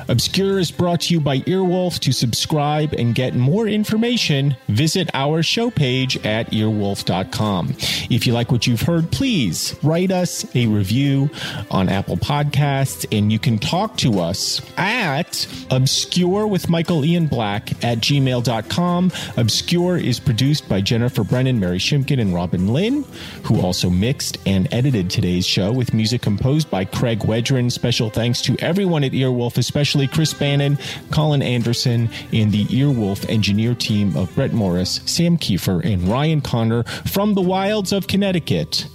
Obscure 0.09 0.59
is 0.59 0.71
brought 0.71 1.01
to 1.01 1.13
you 1.13 1.19
by 1.19 1.39
Earwolf. 1.39 1.99
To 1.99 2.11
subscribe 2.11 2.93
and 2.93 3.13
get 3.13 3.35
more 3.35 3.67
information, 3.67 4.55
visit 4.67 5.09
our 5.13 5.43
show 5.43 5.69
page 5.69 6.17
at 6.25 6.49
earwolf.com. 6.51 7.75
If 8.09 8.25
you 8.25 8.33
like 8.33 8.51
what 8.51 8.67
you've 8.67 8.81
heard, 8.81 9.11
please 9.11 9.75
write 9.83 10.11
us 10.11 10.45
a 10.55 10.67
review 10.67 11.29
on 11.71 11.89
Apple 11.89 12.17
Podcasts, 12.17 13.05
and 13.11 13.31
you 13.31 13.39
can 13.39 13.57
talk 13.57 13.97
to 13.97 14.19
us 14.19 14.61
at 14.77 15.47
obscure 15.71 16.47
with 16.47 16.69
Michael 16.69 17.03
Ian 17.03 17.27
Black 17.27 17.71
at 17.83 17.97
gmail.com. 17.97 19.11
Obscure 19.35 19.97
is 19.97 20.19
produced 20.19 20.69
by 20.69 20.79
Jennifer 20.79 21.23
Brennan, 21.23 21.59
Mary 21.59 21.79
Shimkin, 21.79 22.21
and 22.21 22.33
Robin 22.33 22.67
Lynn, 22.69 23.03
who 23.43 23.59
also 23.61 23.89
mixed 23.89 24.37
and 24.45 24.71
edited 24.73 25.09
today's 25.09 25.45
show 25.45 25.71
with 25.71 25.93
music 25.93 26.21
composed 26.21 26.69
by 26.69 26.85
Craig 26.85 27.19
Wedren. 27.19 27.71
Special 27.71 28.09
thanks 28.09 28.41
to 28.43 28.55
everyone 28.59 29.03
at 29.03 29.11
Earwolf, 29.11 29.57
especially 29.57 29.96
especially 29.97 30.15
Chris 30.15 30.33
Bannon, 30.33 30.77
Colin 31.11 31.41
Anderson, 31.41 32.09
and 32.31 32.51
the 32.51 32.65
Earwolf 32.65 33.27
engineer 33.29 33.73
team 33.73 34.15
of 34.15 34.33
Brett 34.35 34.53
Morris, 34.53 35.01
Sam 35.05 35.37
Kiefer, 35.37 35.83
and 35.83 36.03
Ryan 36.03 36.41
Connor 36.41 36.83
from 36.83 37.33
the 37.33 37.41
wilds 37.41 37.91
of 37.91 38.07
Connecticut. 38.07 38.85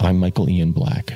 I'm 0.00 0.18
Michael 0.20 0.48
Ian 0.48 0.70
Black. 0.70 1.12